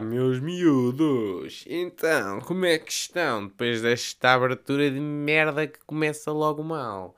Meus 0.00 0.40
miúdos! 0.40 1.64
Então, 1.66 2.40
como 2.40 2.64
é 2.66 2.78
que 2.78 2.92
estão 2.92 3.46
depois 3.46 3.80
desta 3.82 4.34
abertura 4.34 4.90
de 4.90 5.00
merda 5.00 5.66
que 5.66 5.78
começa 5.86 6.30
logo 6.32 6.62
mal? 6.62 7.16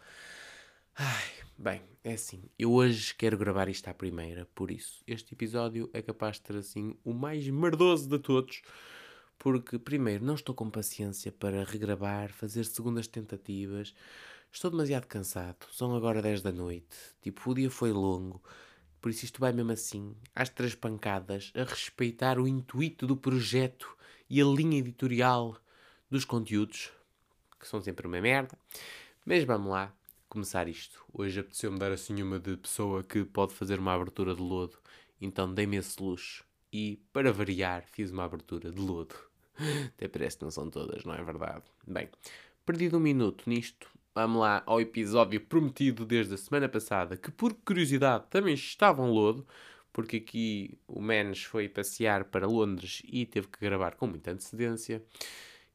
Ai, 0.94 1.24
bem, 1.56 1.82
é 2.04 2.12
assim, 2.12 2.42
eu 2.58 2.72
hoje 2.72 3.14
quero 3.14 3.36
gravar 3.36 3.68
isto 3.68 3.88
à 3.88 3.94
primeira, 3.94 4.46
por 4.54 4.70
isso 4.70 5.02
este 5.06 5.34
episódio 5.34 5.90
é 5.92 6.00
capaz 6.02 6.36
de 6.36 6.42
ter 6.42 6.56
assim 6.56 6.96
o 7.04 7.12
mais 7.12 7.48
merdoso 7.48 8.08
de 8.08 8.18
todos, 8.18 8.62
porque 9.38 9.78
primeiro 9.78 10.24
não 10.24 10.34
estou 10.34 10.54
com 10.54 10.70
paciência 10.70 11.32
para 11.32 11.64
regravar, 11.64 12.32
fazer 12.32 12.64
segundas 12.64 13.06
tentativas, 13.06 13.94
estou 14.52 14.70
demasiado 14.70 15.06
cansado, 15.06 15.66
são 15.72 15.94
agora 15.96 16.22
10 16.22 16.42
da 16.42 16.52
noite, 16.52 16.96
tipo, 17.22 17.50
o 17.50 17.54
dia 17.54 17.70
foi 17.70 17.92
longo. 17.92 18.42
Por 19.00 19.10
isso 19.10 19.24
isto 19.24 19.40
vai 19.40 19.52
mesmo 19.52 19.72
assim, 19.72 20.14
às 20.34 20.48
três 20.48 20.74
pancadas, 20.74 21.52
a 21.54 21.64
respeitar 21.64 22.38
o 22.38 22.48
intuito 22.48 23.06
do 23.06 23.16
projeto 23.16 23.96
e 24.28 24.40
a 24.40 24.44
linha 24.44 24.78
editorial 24.78 25.56
dos 26.10 26.24
conteúdos, 26.24 26.90
que 27.58 27.66
são 27.66 27.80
sempre 27.80 28.06
uma 28.06 28.20
merda. 28.20 28.58
Mas 29.24 29.44
vamos 29.44 29.70
lá 29.70 29.92
começar 30.28 30.68
isto. 30.68 31.04
Hoje 31.12 31.40
apeteceu-me 31.40 31.78
dar 31.78 31.92
assim 31.92 32.22
uma 32.22 32.38
de 32.38 32.56
pessoa 32.56 33.02
que 33.02 33.24
pode 33.24 33.54
fazer 33.54 33.78
uma 33.78 33.94
abertura 33.94 34.34
de 34.34 34.42
lodo, 34.42 34.78
então 35.20 35.52
dei-me 35.52 35.76
esse 35.76 36.02
luxo. 36.02 36.44
E, 36.72 37.00
para 37.12 37.32
variar, 37.32 37.84
fiz 37.86 38.10
uma 38.10 38.24
abertura 38.24 38.70
de 38.70 38.80
lodo. 38.80 39.14
Até 39.96 40.06
parece 40.06 40.36
que 40.36 40.44
não 40.44 40.50
são 40.50 40.68
todas, 40.70 41.04
não 41.04 41.14
é 41.14 41.22
verdade? 41.22 41.64
Bem, 41.86 42.10
perdido 42.66 42.98
um 42.98 43.00
minuto 43.00 43.48
nisto, 43.48 43.88
Vamos 44.20 44.40
lá 44.40 44.64
ao 44.66 44.80
episódio 44.80 45.40
prometido 45.40 46.04
desde 46.04 46.34
a 46.34 46.36
semana 46.36 46.68
passada, 46.68 47.16
que 47.16 47.30
por 47.30 47.54
curiosidade 47.54 48.24
também 48.28 48.52
estava 48.52 49.00
em 49.00 49.08
lodo, 49.08 49.46
porque 49.92 50.16
aqui 50.16 50.76
o 50.88 51.00
Menes 51.00 51.44
foi 51.44 51.68
passear 51.68 52.24
para 52.24 52.44
Londres 52.44 53.00
e 53.04 53.24
teve 53.24 53.46
que 53.46 53.60
gravar 53.60 53.94
com 53.94 54.08
muita 54.08 54.32
antecedência. 54.32 55.00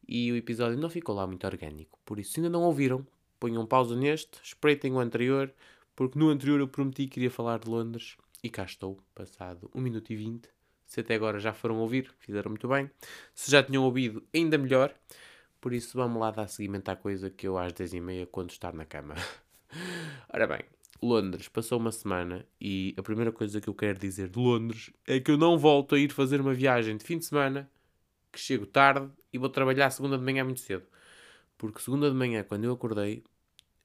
E 0.06 0.30
o 0.30 0.36
episódio 0.36 0.76
não 0.76 0.90
ficou 0.90 1.14
lá 1.14 1.26
muito 1.26 1.46
orgânico. 1.46 1.98
Por 2.04 2.18
isso, 2.18 2.32
se 2.32 2.40
ainda 2.40 2.50
não 2.50 2.64
ouviram, 2.64 3.06
ponham 3.40 3.64
pausa 3.64 3.96
neste, 3.96 4.38
espreitem 4.42 4.92
o 4.92 5.00
anterior, 5.00 5.50
porque 5.96 6.18
no 6.18 6.28
anterior 6.28 6.60
eu 6.60 6.68
prometi 6.68 7.06
que 7.06 7.20
iria 7.20 7.30
falar 7.30 7.60
de 7.60 7.70
Londres 7.70 8.14
e 8.42 8.50
cá 8.50 8.64
estou, 8.64 9.00
passado 9.14 9.70
1 9.74 9.80
minuto 9.80 10.12
e 10.12 10.16
20. 10.16 10.50
Se 10.84 11.00
até 11.00 11.14
agora 11.14 11.38
já 11.38 11.54
foram 11.54 11.78
ouvir, 11.78 12.12
fizeram 12.18 12.50
muito 12.50 12.68
bem. 12.68 12.90
Se 13.34 13.50
já 13.50 13.62
tinham 13.62 13.84
ouvido, 13.84 14.22
ainda 14.34 14.58
melhor. 14.58 14.94
Por 15.64 15.72
isso, 15.72 15.96
vamos 15.96 16.20
lá 16.20 16.30
dar 16.30 16.46
seguimento 16.46 16.90
à 16.90 16.94
coisa 16.94 17.30
que 17.30 17.48
eu 17.48 17.56
às 17.56 17.72
10h30 17.72 18.26
quando 18.26 18.50
estar 18.50 18.74
na 18.74 18.84
cama. 18.84 19.14
Ora 20.30 20.46
bem, 20.46 20.60
Londres, 21.00 21.48
passou 21.48 21.78
uma 21.78 21.90
semana 21.90 22.46
e 22.60 22.94
a 22.98 23.02
primeira 23.02 23.32
coisa 23.32 23.62
que 23.62 23.68
eu 23.68 23.72
quero 23.72 23.98
dizer 23.98 24.28
de 24.28 24.38
Londres 24.38 24.90
é 25.06 25.18
que 25.18 25.30
eu 25.30 25.38
não 25.38 25.56
volto 25.56 25.94
a 25.94 25.98
ir 25.98 26.12
fazer 26.12 26.38
uma 26.38 26.52
viagem 26.52 26.98
de 26.98 27.04
fim 27.06 27.16
de 27.16 27.24
semana, 27.24 27.66
que 28.30 28.38
chego 28.38 28.66
tarde 28.66 29.10
e 29.32 29.38
vou 29.38 29.48
trabalhar 29.48 29.90
segunda 29.90 30.18
de 30.18 30.22
manhã 30.22 30.44
muito 30.44 30.60
cedo. 30.60 30.84
Porque 31.56 31.80
segunda 31.80 32.10
de 32.10 32.14
manhã, 32.14 32.44
quando 32.44 32.64
eu 32.64 32.72
acordei, 32.72 33.24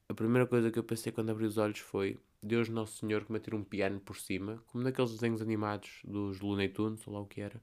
a 0.06 0.12
primeira 0.12 0.46
coisa 0.46 0.70
que 0.70 0.78
eu 0.78 0.84
pensei 0.84 1.10
quando 1.10 1.30
abri 1.30 1.46
os 1.46 1.56
olhos 1.56 1.78
foi 1.78 2.18
Deus 2.42 2.68
Nosso 2.68 2.98
Senhor 2.98 3.24
que 3.24 3.32
me 3.32 3.40
um 3.54 3.64
piano 3.64 3.98
por 4.00 4.18
cima, 4.18 4.62
como 4.66 4.84
naqueles 4.84 5.12
desenhos 5.12 5.40
animados 5.40 6.02
dos 6.04 6.40
Looney 6.40 6.68
Tunes, 6.68 7.06
ou 7.06 7.14
lá 7.14 7.20
o 7.20 7.26
que 7.26 7.40
era, 7.40 7.58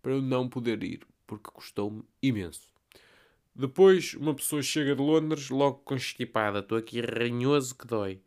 para 0.00 0.12
eu 0.12 0.22
não 0.22 0.48
poder 0.48 0.80
ir, 0.84 1.04
porque 1.26 1.50
custou-me 1.50 2.04
imenso. 2.22 2.77
Depois, 3.58 4.14
uma 4.14 4.36
pessoa 4.36 4.62
chega 4.62 4.94
de 4.94 5.02
Londres 5.02 5.50
logo 5.50 5.78
constipada. 5.78 6.60
Estou 6.60 6.78
aqui 6.78 7.00
ranhoso 7.00 7.74
que 7.74 7.88
dói. 7.88 8.22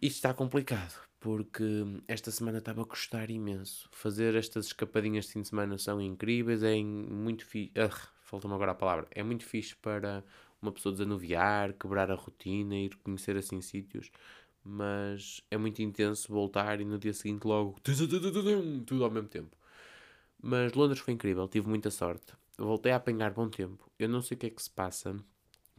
Isto 0.00 0.16
está 0.16 0.32
complicado, 0.32 0.98
porque 1.20 1.62
esta 2.08 2.30
semana 2.30 2.56
estava 2.56 2.80
a 2.80 2.86
custar 2.86 3.30
imenso. 3.30 3.86
Fazer 3.92 4.34
estas 4.34 4.68
escapadinhas 4.68 5.26
de 5.26 5.32
fim 5.32 5.42
de 5.42 5.48
semana 5.48 5.76
são 5.76 6.00
incríveis, 6.00 6.62
é 6.62 6.82
muito 6.82 7.44
fixe. 7.44 7.74
Falta-me 8.22 8.54
agora 8.54 8.72
a 8.72 8.74
palavra. 8.74 9.06
É 9.10 9.22
muito 9.22 9.44
fixe 9.44 9.76
para 9.76 10.24
uma 10.62 10.72
pessoa 10.72 10.94
desanuviar, 10.94 11.74
quebrar 11.74 12.10
a 12.10 12.14
rotina, 12.14 12.74
ir 12.74 12.96
conhecer 13.04 13.36
assim 13.36 13.60
sítios. 13.60 14.10
Mas 14.64 15.42
é 15.50 15.58
muito 15.58 15.82
intenso 15.82 16.32
voltar 16.32 16.80
e 16.80 16.86
no 16.86 16.98
dia 16.98 17.12
seguinte 17.12 17.44
logo 17.46 17.76
tudo 18.86 19.04
ao 19.04 19.10
mesmo 19.10 19.28
tempo. 19.28 19.54
Mas 20.42 20.72
Londres 20.72 21.00
foi 21.00 21.12
incrível, 21.12 21.46
tive 21.46 21.68
muita 21.68 21.90
sorte 21.90 22.32
voltei 22.58 22.92
a 22.92 22.96
apanhar 22.96 23.32
bom 23.32 23.48
tempo. 23.48 23.90
Eu 23.98 24.08
não 24.08 24.22
sei 24.22 24.36
o 24.36 24.38
que 24.40 24.46
é 24.46 24.50
que 24.50 24.62
se 24.62 24.70
passa, 24.70 25.16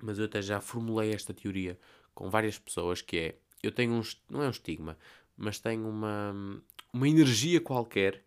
mas 0.02 0.20
eu 0.20 0.26
até 0.26 0.42
já 0.42 0.62
formulei 0.62 1.14
esta 1.14 1.34
teoria 1.34 1.80
com 2.14 2.30
várias 2.30 2.58
pessoas, 2.58 3.02
que 3.02 3.18
é, 3.18 3.36
eu 3.62 3.72
tenho 3.72 3.94
um, 3.94 4.02
não 4.30 4.44
é 4.44 4.48
um 4.48 4.52
estigma, 4.52 4.98
mas 5.36 5.60
tenho 5.60 5.88
uma, 5.88 6.62
uma 6.92 7.08
energia 7.08 7.62
qualquer 7.62 8.24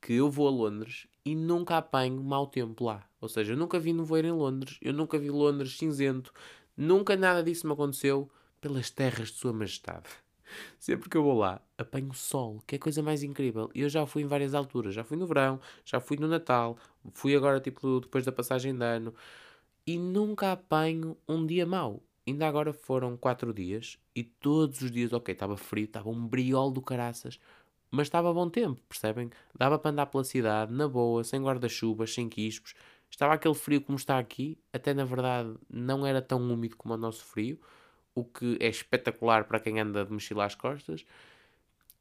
que 0.00 0.14
eu 0.14 0.30
vou 0.30 0.48
a 0.48 0.50
Londres 0.50 1.06
e 1.24 1.34
nunca 1.34 1.78
apanho 1.78 2.22
mau 2.22 2.46
tempo 2.46 2.84
lá. 2.84 3.08
Ou 3.20 3.28
seja, 3.28 3.52
eu 3.52 3.56
nunca 3.56 3.78
vi 3.78 3.92
nevoeiro 3.92 4.28
em 4.28 4.32
Londres, 4.32 4.78
eu 4.80 4.92
nunca 4.92 5.18
vi 5.18 5.30
Londres 5.30 5.76
cinzento, 5.78 6.32
nunca 6.76 7.16
nada 7.16 7.42
disso 7.42 7.66
me 7.66 7.72
aconteceu 7.72 8.30
pelas 8.60 8.90
terras 8.90 9.28
de 9.28 9.38
Sua 9.38 9.52
Majestade. 9.52 10.08
Sempre 10.78 11.08
que 11.08 11.16
eu 11.16 11.22
vou 11.22 11.38
lá, 11.38 11.60
apanho 11.78 12.12
sol, 12.14 12.62
que 12.66 12.74
é 12.74 12.78
a 12.78 12.80
coisa 12.80 13.02
mais 13.02 13.22
incrível. 13.22 13.70
Eu 13.74 13.88
já 13.88 14.06
fui 14.06 14.22
em 14.22 14.26
várias 14.26 14.54
alturas. 14.54 14.94
Já 14.94 15.04
fui 15.04 15.16
no 15.16 15.26
verão, 15.26 15.60
já 15.84 16.00
fui 16.00 16.16
no 16.16 16.28
Natal, 16.28 16.76
fui 17.12 17.34
agora, 17.36 17.60
tipo, 17.60 18.00
depois 18.00 18.24
da 18.24 18.32
passagem 18.32 18.76
de 18.76 18.84
ano. 18.84 19.14
E 19.86 19.98
nunca 19.98 20.52
apanho 20.52 21.16
um 21.28 21.46
dia 21.46 21.66
mau. 21.66 22.02
Ainda 22.26 22.48
agora 22.48 22.72
foram 22.72 23.16
quatro 23.18 23.52
dias 23.52 23.98
e 24.16 24.24
todos 24.24 24.80
os 24.80 24.90
dias, 24.90 25.12
ok, 25.12 25.32
estava 25.32 25.58
frio, 25.58 25.84
estava 25.84 26.08
um 26.08 26.26
briol 26.26 26.70
do 26.70 26.80
caraças, 26.80 27.38
mas 27.90 28.06
estava 28.06 28.32
bom 28.32 28.48
tempo, 28.48 28.80
percebem? 28.88 29.30
Dava 29.54 29.78
para 29.78 29.90
andar 29.90 30.06
pela 30.06 30.24
cidade, 30.24 30.72
na 30.72 30.88
boa, 30.88 31.22
sem 31.22 31.42
guarda-chuvas, 31.42 32.14
sem 32.14 32.28
quispos. 32.28 32.74
Estava 33.10 33.34
aquele 33.34 33.54
frio 33.54 33.80
como 33.82 33.96
está 33.98 34.18
aqui, 34.18 34.58
até 34.72 34.94
na 34.94 35.04
verdade 35.04 35.54
não 35.70 36.06
era 36.06 36.22
tão 36.22 36.40
úmido 36.50 36.76
como 36.76 36.94
o 36.94 36.96
nosso 36.96 37.24
frio, 37.24 37.60
o 38.14 38.24
que 38.24 38.56
é 38.60 38.68
espetacular 38.68 39.44
para 39.44 39.60
quem 39.60 39.80
anda 39.80 40.04
de 40.04 40.12
mochila 40.12 40.44
às 40.44 40.54
costas. 40.54 41.04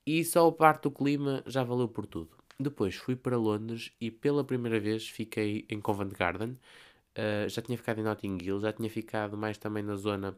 E 0.05 0.23
só 0.23 0.47
a 0.47 0.51
parte 0.51 0.83
do 0.83 0.91
clima 0.91 1.43
já 1.47 1.63
valeu 1.63 1.87
por 1.87 2.05
tudo. 2.05 2.29
Depois 2.59 2.95
fui 2.95 3.15
para 3.15 3.37
Londres 3.37 3.91
e 3.99 4.11
pela 4.11 4.43
primeira 4.43 4.79
vez 4.79 5.07
fiquei 5.09 5.65
em 5.69 5.79
Covent 5.79 6.11
Garden. 6.11 6.57
Uh, 7.17 7.47
já 7.47 7.61
tinha 7.61 7.77
ficado 7.77 7.99
em 7.99 8.03
Notting 8.03 8.37
Hill, 8.41 8.59
já 8.59 8.73
tinha 8.73 8.89
ficado 8.89 9.37
mais 9.37 9.57
também 9.57 9.83
na 9.83 9.95
zona, 9.95 10.35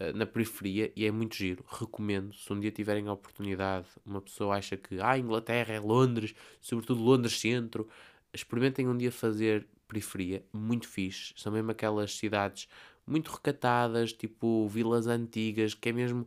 uh, 0.00 0.16
na 0.16 0.26
periferia, 0.26 0.92
e 0.94 1.04
é 1.04 1.10
muito 1.10 1.34
giro. 1.34 1.64
Recomendo, 1.68 2.34
se 2.34 2.52
um 2.52 2.60
dia 2.60 2.70
tiverem 2.70 3.08
a 3.08 3.12
oportunidade, 3.12 3.86
uma 4.04 4.20
pessoa 4.20 4.56
acha 4.56 4.76
que 4.76 5.00
ah, 5.00 5.18
Inglaterra 5.18 5.74
é 5.74 5.80
Londres, 5.80 6.34
sobretudo 6.60 7.02
Londres 7.02 7.38
Centro, 7.40 7.88
experimentem 8.32 8.86
um 8.88 8.96
dia 8.96 9.10
fazer 9.10 9.66
periferia, 9.88 10.44
muito 10.52 10.86
fixe. 10.88 11.32
São 11.36 11.52
mesmo 11.52 11.70
aquelas 11.70 12.14
cidades 12.14 12.68
muito 13.10 13.30
recatadas, 13.32 14.12
tipo 14.12 14.68
vilas 14.68 15.06
antigas, 15.06 15.74
que 15.74 15.88
é 15.88 15.92
mesmo 15.92 16.26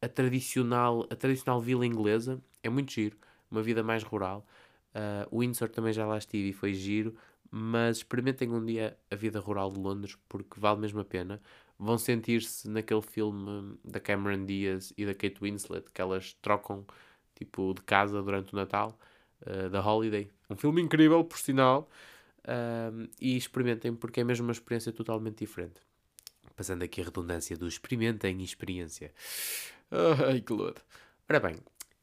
a 0.00 0.08
tradicional, 0.08 1.06
a 1.10 1.14
tradicional 1.16 1.60
vila 1.60 1.86
inglesa. 1.86 2.42
É 2.62 2.68
muito 2.70 2.92
giro, 2.92 3.16
uma 3.50 3.62
vida 3.62 3.82
mais 3.82 4.02
rural. 4.02 4.46
Uh, 4.94 5.38
Windsor 5.38 5.68
também 5.68 5.92
já 5.92 6.06
lá 6.06 6.18
estive 6.18 6.50
e 6.50 6.52
foi 6.52 6.74
giro, 6.74 7.14
mas 7.50 7.98
experimentem 7.98 8.50
um 8.50 8.64
dia 8.64 8.96
a 9.10 9.14
vida 9.14 9.40
rural 9.40 9.70
de 9.70 9.78
Londres 9.78 10.16
porque 10.28 10.58
vale 10.58 10.80
mesmo 10.80 11.00
a 11.00 11.04
pena. 11.04 11.40
Vão 11.78 11.98
sentir-se 11.98 12.68
naquele 12.68 13.02
filme 13.02 13.76
da 13.84 14.00
Cameron 14.00 14.44
Diaz 14.46 14.92
e 14.96 15.04
da 15.04 15.14
Kate 15.14 15.40
Winslet 15.40 15.90
que 15.92 16.00
elas 16.00 16.34
trocam 16.40 16.86
tipo 17.34 17.74
de 17.74 17.82
casa 17.82 18.22
durante 18.22 18.52
o 18.52 18.56
Natal, 18.56 18.98
uh, 19.46 19.68
da 19.68 19.84
Holiday. 19.84 20.30
Um 20.48 20.56
filme 20.56 20.80
incrível, 20.82 21.24
por 21.24 21.38
sinal. 21.38 21.88
Uh, 22.42 23.08
e 23.20 23.36
experimentem 23.36 23.94
porque 23.94 24.20
é 24.20 24.24
mesmo 24.24 24.46
uma 24.46 24.52
experiência 24.52 24.92
totalmente 24.92 25.38
diferente. 25.38 25.80
Passando 26.56 26.82
aqui 26.82 27.00
a 27.00 27.04
redundância 27.04 27.56
do 27.56 27.66
experimentem 27.66 28.42
experiência. 28.42 29.12
Ai, 29.90 30.40
que 30.40 30.52
lodo. 30.52 30.80
Ora 31.28 31.40
bem, 31.40 31.56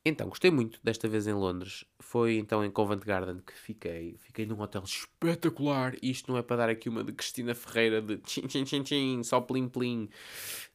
então, 0.04 0.30
gostei 0.30 0.50
muito 0.50 0.80
desta 0.84 1.08
vez 1.10 1.28
em 1.28 1.34
Londres. 1.34 1.84
Foi 2.00 2.38
então 2.38 2.64
em 2.64 2.72
Covent 2.72 3.04
Garden 3.04 3.42
que 3.46 3.54
fiquei. 3.54 4.18
Fiquei 4.18 4.46
num 4.46 4.60
hotel 4.60 4.84
espetacular. 4.84 5.96
Isto 6.02 6.32
não 6.32 6.40
é 6.40 6.42
para 6.42 6.58
dar 6.58 6.70
aqui 6.70 6.88
uma 6.88 7.04
de 7.04 7.12
Cristina 7.12 7.54
Ferreira 7.54 8.02
de 8.02 8.18
tchim 8.20 8.48
tchim 8.48 8.64
tchim 8.64 8.84
tchim, 8.84 9.24
só 9.24 9.42
plim 9.42 9.68
plim. 9.68 10.10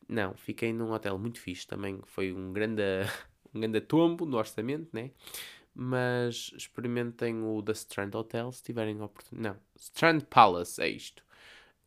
Não, 0.09 0.35
fiquei 0.35 0.73
num 0.73 0.93
hotel 0.93 1.19
muito 1.19 1.41
fixe. 1.41 1.67
Também 1.67 2.00
foi 2.05 2.32
um 2.32 2.53
grande, 2.53 2.82
um 3.55 3.61
grande 3.61 3.81
tombo 3.81 4.26
no 4.26 4.37
orçamento, 4.37 4.88
né? 4.93 5.11
Mas 5.75 6.53
experimentem 6.56 7.43
o 7.43 7.62
The 7.62 7.73
Strand 7.73 8.15
Hotel 8.15 8.53
se 8.53 8.62
tiverem 8.62 9.00
oportunidade. 9.00 9.56
Não, 9.56 9.61
Strand 9.76 10.21
Palace 10.31 10.81
é 10.81 10.88
isto. 10.88 11.24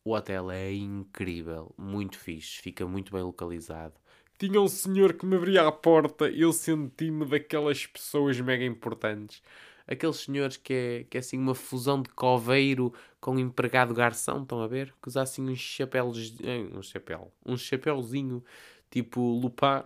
O 0.07 0.15
hotel 0.15 0.50
é 0.51 0.71
incrível, 0.71 1.75
muito 1.77 2.18
fixe, 2.18 2.62
fica 2.62 2.88
muito 2.88 3.12
bem 3.12 3.21
localizado. 3.21 3.94
Tinha 4.39 4.62
um 4.62 4.68
senhor 4.69 5.12
que 5.12 5.25
me 5.25 5.36
abria 5.36 5.68
a 5.68 5.69
porta, 5.69 6.30
eu 6.30 6.54
senti-me 6.54 7.25
daquelas 7.25 7.86
pessoas 7.86 8.39
mega 8.39 8.63
importantes. 8.63 9.44
Aqueles 9.86 10.15
senhores 10.15 10.56
que 10.56 10.74
é, 10.74 11.04
que 11.09 11.18
é 11.18 11.19
assim 11.19 11.38
uma 11.38 11.54
fusão 11.54 12.01
de 12.01 12.07
coveiro 12.12 12.94
com 13.19 13.38
empregado 13.38 13.94
garçom, 13.94 14.44
estão 14.44 14.62
a 14.62 14.68
ver? 14.68 14.94
Que 15.01 15.09
usa 15.09 15.24
assim 15.24 15.42
uns 15.50 15.59
chapéus, 15.59 16.36
eh, 16.42 16.69
um 16.74 16.81
chapéu, 16.81 17.30
um 17.45 17.57
chapéuzinho 17.57 18.42
tipo 18.89 19.19
Lupin, 19.19 19.83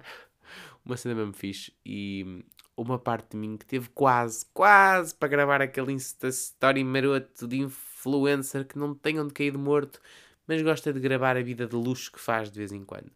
uma 0.85 0.97
cena 0.97 1.15
mesmo 1.15 1.33
fixe. 1.33 1.73
E 1.83 2.45
uma 2.77 2.99
parte 2.99 3.31
de 3.31 3.37
mim 3.37 3.57
que 3.57 3.65
teve 3.65 3.89
quase, 3.89 4.45
quase 4.53 5.15
para 5.15 5.29
gravar 5.29 5.63
aquele 5.63 5.93
Insta 5.93 6.27
Story 6.27 6.83
maroto 6.83 7.47
de 7.47 7.57
influencer 8.01 8.65
que 8.65 8.77
não 8.77 8.95
tem 8.95 9.19
onde 9.19 9.33
cair 9.33 9.51
de 9.51 9.57
morto, 9.57 10.01
mas 10.47 10.61
gosta 10.61 10.91
de 10.91 10.99
gravar 10.99 11.37
a 11.37 11.41
vida 11.41 11.67
de 11.67 11.75
luxo 11.75 12.11
que 12.11 12.19
faz 12.19 12.51
de 12.51 12.57
vez 12.57 12.71
em 12.71 12.83
quando. 12.83 13.11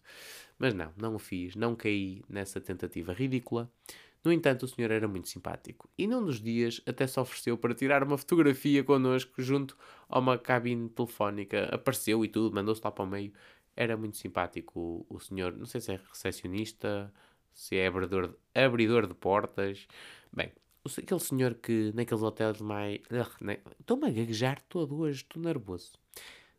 Mas 0.58 0.74
não, 0.74 0.94
não 0.96 1.16
o 1.16 1.20
fiz, 1.20 1.56
não 1.56 1.76
caí 1.76 2.24
nessa 2.30 2.62
tentativa 2.62 3.12
ridícula. 3.12 3.70
No 4.24 4.32
entanto, 4.32 4.64
o 4.64 4.68
senhor 4.68 4.90
era 4.90 5.08
muito 5.08 5.28
simpático 5.30 5.90
e 5.98 6.08
num 6.08 6.24
dos 6.24 6.42
dias 6.42 6.82
até 6.86 7.06
se 7.06 7.20
ofereceu 7.20 7.58
para 7.58 7.76
tirar 7.76 8.04
uma 8.04 8.18
fotografia 8.18 8.84
connosco 8.84 9.42
junto 9.42 9.78
a 10.08 10.18
uma 10.20 10.38
cabine 10.38 10.90
telefónica. 10.90 11.66
Apareceu 11.72 12.24
e 12.24 12.28
tudo, 12.28 12.56
mandou-se 12.56 12.82
lá 12.84 12.92
para 12.92 13.04
o 13.04 13.08
meio. 13.08 13.34
Era 13.76 13.98
muito 13.98 14.18
simpático 14.18 15.06
o, 15.10 15.16
o 15.16 15.20
senhor, 15.20 15.56
não 15.56 15.66
sei 15.66 15.82
se 15.82 15.92
é 15.94 16.00
recepcionista, 16.10 17.14
se 17.54 17.76
é 17.76 17.88
abridor 17.88 18.34
abridor 18.54 19.06
de 19.06 19.14
portas. 19.14 19.88
Bem, 20.34 20.52
aquele 20.98 21.20
senhor 21.20 21.56
que 21.56 21.92
naqueles 21.94 22.24
hotéis 22.24 22.62
mais. 22.62 23.02
Estou-me 23.80 24.08
a 24.08 24.12
gaguejar 24.12 24.62
todo 24.70 24.98
hoje, 24.98 25.24
estou 25.24 25.42
nervoso. 25.42 25.94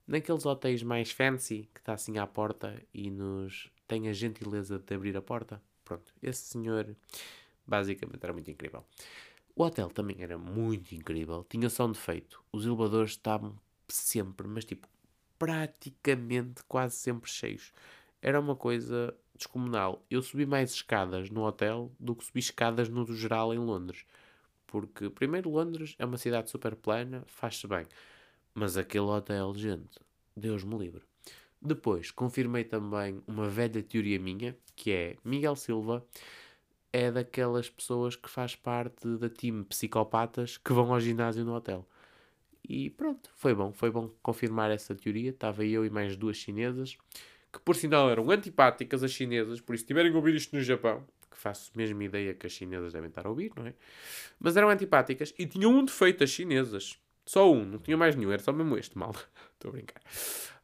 Naqueles 0.07 0.45
hotéis 0.47 0.83
mais 0.83 1.11
fancy, 1.11 1.69
que 1.75 1.81
está 1.81 1.95
assim 1.95 2.19
à 2.19 2.27
porta 2.27 2.81
e 2.93 3.11
nos 3.11 3.71
tem 3.89 4.09
a 4.09 4.13
gentileza 4.13 4.79
de 4.79 4.95
abrir 4.95 5.17
a 5.17 5.23
porta. 5.23 5.63
Pronto, 5.85 6.13
esse 6.23 6.43
senhor 6.43 6.95
basicamente 7.67 8.23
era 8.23 8.33
muito 8.33 8.51
incrível. 8.51 8.85
O 9.55 9.63
hotel 9.65 9.89
também 9.89 10.17
era 10.21 10.37
muito 10.37 10.95
incrível, 10.95 11.45
tinha 11.49 11.71
só 11.71 11.87
um 11.87 11.93
defeito: 11.93 12.43
os 12.53 12.67
elevadores 12.67 13.13
estavam 13.13 13.59
sempre, 13.89 14.47
mas 14.47 14.65
tipo, 14.65 14.89
praticamente 15.39 16.63
quase 16.69 16.97
sempre 16.97 17.31
cheios. 17.31 17.73
Era 18.21 18.41
uma 18.41 18.57
coisa 18.57 19.15
descomunal. 19.37 20.05
Eu 20.11 20.23
subi 20.23 20.47
mais 20.47 20.73
escadas 20.73 21.31
no 21.31 21.45
hotel 21.45 21.93
do 21.99 22.15
que 22.15 22.25
subi 22.25 22.41
escadas 22.41 22.89
no 22.89 23.07
geral 23.15 23.53
em 23.53 23.59
Londres. 23.59 24.05
Porque, 24.67 25.09
primeiro, 25.11 25.51
Londres 25.51 25.95
é 25.99 26.05
uma 26.05 26.19
cidade 26.19 26.51
super 26.51 26.75
plana, 26.75 27.23
faz-se 27.27 27.67
bem. 27.67 27.87
Mas 28.55 28.77
aquele 28.77 29.05
hotel, 29.05 29.55
gente, 29.55 30.01
Deus 30.37 30.65
me 30.65 30.77
livre. 30.77 31.03
Depois, 31.61 32.11
confirmei 32.11 32.65
também 32.65 33.23
uma 33.27 33.49
velha 33.49 33.83
teoria 33.83 34.19
minha, 34.19 34.57
que 34.75 34.93
é 34.93 35.17
Miguel 35.25 35.57
Silva 35.57 36.05
é 36.93 37.11
daquelas 37.11 37.69
pessoas 37.69 38.17
que 38.17 38.29
faz 38.31 38.57
parte 38.57 39.07
da 39.19 39.29
time 39.29 39.63
psicopatas 39.65 40.57
que 40.57 40.73
vão 40.73 40.95
ao 40.95 41.01
ginásio 41.01 41.45
no 41.45 41.55
hotel. 41.55 41.87
E 42.69 42.91
pronto, 42.91 43.31
foi 43.35 43.55
bom, 43.55 43.73
foi 43.73 43.91
bom 43.91 44.11
confirmar 44.23 44.71
essa 44.71 44.95
teoria. 44.95 45.31
Estava 45.31 45.65
eu 45.65 45.85
e 45.85 45.91
mais 45.91 46.17
duas 46.17 46.39
chinesas, 46.39 46.97
que 47.57 47.61
por 47.65 47.75
sinal 47.75 48.11
eram 48.11 48.31
antipáticas 48.31 49.03
as 49.03 49.11
chinesas, 49.11 49.61
por 49.61 49.75
isso 49.75 49.87
tiverem 49.87 50.13
a 50.13 50.17
ouvir 50.17 50.35
isto 50.35 50.55
no 50.55 50.63
Japão, 50.63 51.03
que 51.31 51.39
faço 51.39 51.71
a 51.75 51.79
mesma 51.79 52.05
ideia 52.05 52.35
que 52.35 52.47
as 52.47 52.53
chinesas 52.53 52.93
devem 52.93 53.09
estar 53.09 53.27
a 53.27 53.31
ouvir, 53.31 53.51
não 53.57 53.67
é? 53.67 53.73
Mas 54.39 54.57
eram 54.57 54.69
antipáticas 54.69 55.33
e 55.39 55.47
tinham 55.47 55.73
um 55.73 55.85
defeito 55.85 56.23
as 56.23 56.31
chinesas. 56.31 56.99
Só 57.25 57.51
um, 57.51 57.65
não 57.65 57.79
tinha 57.79 57.97
mais 57.97 58.15
nenhum, 58.15 58.31
era 58.31 58.43
só 58.43 58.53
mesmo 58.53 58.77
este, 58.77 58.97
mal. 58.97 59.15
Estou 59.55 59.71
a 59.71 59.73
brincar. 59.73 60.01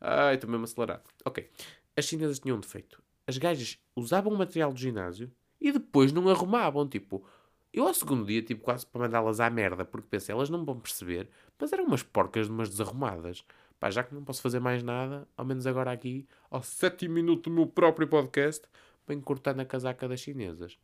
Ai, 0.00 0.34
estou 0.34 0.50
mesmo 0.50 0.64
acelerado. 0.64 1.02
Ok. 1.24 1.48
As 1.96 2.04
chinesas 2.04 2.38
tinham 2.38 2.56
um 2.56 2.60
defeito. 2.60 3.02
As 3.26 3.38
gajas 3.38 3.78
usavam 3.96 4.32
o 4.32 4.36
material 4.36 4.72
do 4.72 4.78
ginásio 4.78 5.32
e 5.60 5.72
depois 5.72 6.12
não 6.12 6.28
arrumavam. 6.28 6.86
Tipo, 6.86 7.24
eu 7.72 7.86
ao 7.86 7.94
segundo 7.94 8.26
dia, 8.26 8.42
tipo, 8.42 8.62
quase 8.62 8.86
para 8.86 9.00
mandá-las 9.00 9.40
à 9.40 9.48
merda, 9.48 9.84
porque 9.84 10.08
pensei, 10.10 10.34
elas 10.34 10.50
não 10.50 10.64
vão 10.64 10.78
perceber, 10.78 11.28
mas 11.58 11.72
eram 11.72 11.84
umas 11.84 12.02
porcas 12.02 12.46
de 12.46 12.52
umas 12.52 12.68
desarrumadas. 12.68 13.44
Pá, 13.82 13.90
já 13.90 14.04
que 14.04 14.14
não 14.14 14.22
posso 14.22 14.40
fazer 14.40 14.60
mais 14.60 14.80
nada, 14.80 15.26
ao 15.36 15.44
menos 15.44 15.66
agora 15.66 15.90
aqui, 15.90 16.24
ao 16.48 16.62
sétimo 16.62 17.14
minuto 17.14 17.50
meu 17.50 17.66
próprio 17.66 18.06
podcast, 18.06 18.64
venho 19.08 19.20
cortar 19.20 19.56
na 19.56 19.64
casaca 19.64 20.06
das 20.06 20.20
chinesas. 20.20 20.78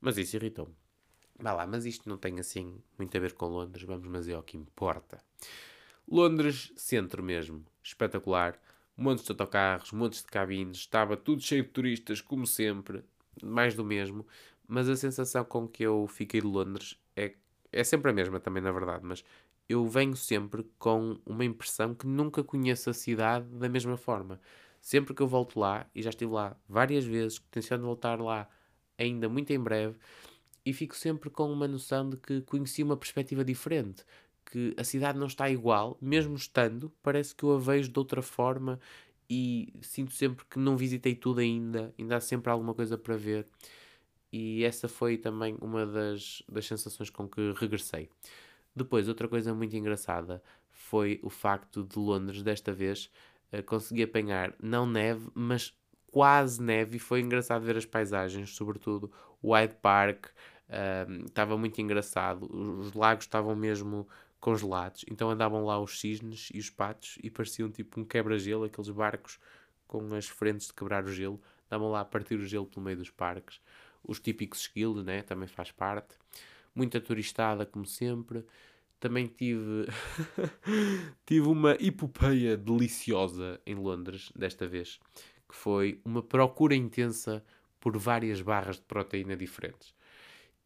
Mas 0.00 0.16
isso 0.16 0.36
irritou-me. 0.36 0.74
Vá 1.38 1.52
lá, 1.52 1.66
mas 1.66 1.84
isto 1.84 2.08
não 2.08 2.16
tem 2.16 2.40
assim 2.40 2.80
muito 2.96 3.14
a 3.14 3.20
ver 3.20 3.34
com 3.34 3.44
Londres, 3.44 3.84
vamos 3.84 4.08
mas 4.08 4.26
é 4.26 4.38
o 4.38 4.42
que 4.42 4.56
importa. 4.56 5.22
Londres, 6.08 6.72
centro 6.76 7.22
mesmo, 7.22 7.62
espetacular, 7.82 8.58
montes 8.96 9.26
de 9.26 9.32
autocarros, 9.32 9.92
montes 9.92 10.22
de 10.22 10.28
cabines, 10.28 10.78
estava 10.78 11.18
tudo 11.18 11.42
cheio 11.42 11.64
de 11.64 11.68
turistas, 11.68 12.22
como 12.22 12.46
sempre, 12.46 13.04
mais 13.42 13.74
do 13.74 13.84
mesmo, 13.84 14.26
mas 14.66 14.88
a 14.88 14.96
sensação 14.96 15.44
com 15.44 15.68
que 15.68 15.82
eu 15.82 16.06
fiquei 16.06 16.40
de 16.40 16.46
Londres 16.46 16.98
é, 17.14 17.34
é 17.70 17.84
sempre 17.84 18.10
a 18.10 18.14
mesma 18.14 18.40
também, 18.40 18.62
na 18.62 18.72
verdade, 18.72 19.04
mas 19.04 19.22
eu 19.70 19.86
venho 19.86 20.16
sempre 20.16 20.64
com 20.78 21.16
uma 21.24 21.44
impressão 21.44 21.94
que 21.94 22.04
nunca 22.04 22.42
conheço 22.42 22.90
a 22.90 22.92
cidade 22.92 23.46
da 23.56 23.68
mesma 23.68 23.96
forma. 23.96 24.40
Sempre 24.80 25.14
que 25.14 25.22
eu 25.22 25.28
volto 25.28 25.60
lá, 25.60 25.86
e 25.94 26.02
já 26.02 26.10
estive 26.10 26.32
lá 26.32 26.56
várias 26.68 27.04
vezes, 27.04 27.38
tenciono 27.52 27.84
voltar 27.84 28.20
lá 28.20 28.48
ainda 28.98 29.28
muito 29.28 29.52
em 29.52 29.60
breve, 29.60 29.96
e 30.66 30.72
fico 30.72 30.96
sempre 30.96 31.30
com 31.30 31.52
uma 31.52 31.68
noção 31.68 32.10
de 32.10 32.16
que 32.16 32.40
conheci 32.42 32.82
uma 32.82 32.96
perspectiva 32.96 33.44
diferente, 33.44 34.04
que 34.44 34.74
a 34.76 34.82
cidade 34.82 35.18
não 35.18 35.28
está 35.28 35.48
igual, 35.48 35.96
mesmo 36.00 36.34
estando, 36.34 36.92
parece 37.02 37.32
que 37.34 37.44
eu 37.44 37.52
a 37.54 37.58
vejo 37.58 37.92
de 37.92 37.98
outra 37.98 38.22
forma 38.22 38.80
e 39.28 39.72
sinto 39.82 40.12
sempre 40.12 40.44
que 40.46 40.58
não 40.58 40.76
visitei 40.76 41.14
tudo 41.14 41.38
ainda, 41.40 41.94
ainda 41.96 42.16
há 42.16 42.20
sempre 42.20 42.50
alguma 42.50 42.74
coisa 42.74 42.98
para 42.98 43.16
ver. 43.16 43.46
E 44.32 44.64
essa 44.64 44.88
foi 44.88 45.16
também 45.16 45.56
uma 45.60 45.86
das, 45.86 46.42
das 46.48 46.66
sensações 46.66 47.10
com 47.10 47.28
que 47.28 47.52
regressei. 47.52 48.08
Depois, 48.74 49.08
outra 49.08 49.28
coisa 49.28 49.54
muito 49.54 49.76
engraçada 49.76 50.42
foi 50.70 51.20
o 51.22 51.30
facto 51.30 51.82
de 51.84 51.98
Londres, 51.98 52.42
desta 52.42 52.72
vez, 52.72 53.10
uh, 53.52 53.62
conseguir 53.64 54.04
apanhar 54.04 54.54
não 54.60 54.86
neve, 54.86 55.28
mas 55.34 55.76
quase 56.10 56.60
neve, 56.62 56.96
e 56.96 57.00
foi 57.00 57.20
engraçado 57.20 57.64
ver 57.64 57.76
as 57.76 57.86
paisagens, 57.86 58.50
sobretudo 58.50 59.10
o 59.40 59.52
Hyde 59.54 59.74
Park, 59.76 60.26
estava 61.26 61.54
uh, 61.54 61.58
muito 61.58 61.80
engraçado, 61.80 62.44
os 62.52 62.92
lagos 62.92 63.24
estavam 63.24 63.54
mesmo 63.56 64.06
congelados, 64.40 65.04
então 65.10 65.30
andavam 65.30 65.64
lá 65.64 65.78
os 65.78 66.00
cisnes 66.00 66.48
e 66.52 66.58
os 66.58 66.70
patos 66.70 67.18
e 67.22 67.30
pareciam 67.30 67.70
tipo 67.70 68.00
um 68.00 68.04
quebra-gelo, 68.04 68.64
aqueles 68.64 68.90
barcos 68.90 69.38
com 69.86 70.14
as 70.14 70.26
frentes 70.28 70.68
de 70.68 70.72
quebrar 70.72 71.04
o 71.04 71.12
gelo, 71.12 71.40
andavam 71.66 71.90
lá 71.90 72.00
a 72.00 72.04
partir 72.04 72.36
o 72.36 72.46
gelo 72.46 72.66
pelo 72.66 72.84
meio 72.84 72.96
dos 72.96 73.10
parques, 73.10 73.60
os 74.02 74.18
típicos 74.18 74.60
esquilos, 74.60 75.04
né, 75.04 75.22
também 75.22 75.46
faz 75.46 75.70
parte, 75.70 76.16
muita 76.74 77.00
turistada 77.00 77.66
como 77.66 77.86
sempre, 77.86 78.44
também 78.98 79.26
tive 79.26 79.86
tive 81.24 81.48
uma 81.48 81.72
epopeia 81.80 82.56
deliciosa 82.56 83.60
em 83.66 83.74
Londres 83.74 84.30
desta 84.36 84.66
vez 84.66 85.00
que 85.50 85.56
foi 85.56 86.00
uma 86.04 86.22
procura 86.22 86.74
intensa 86.74 87.44
por 87.80 87.98
várias 87.98 88.40
barras 88.40 88.76
de 88.76 88.82
proteína 88.82 89.36
diferentes. 89.36 89.92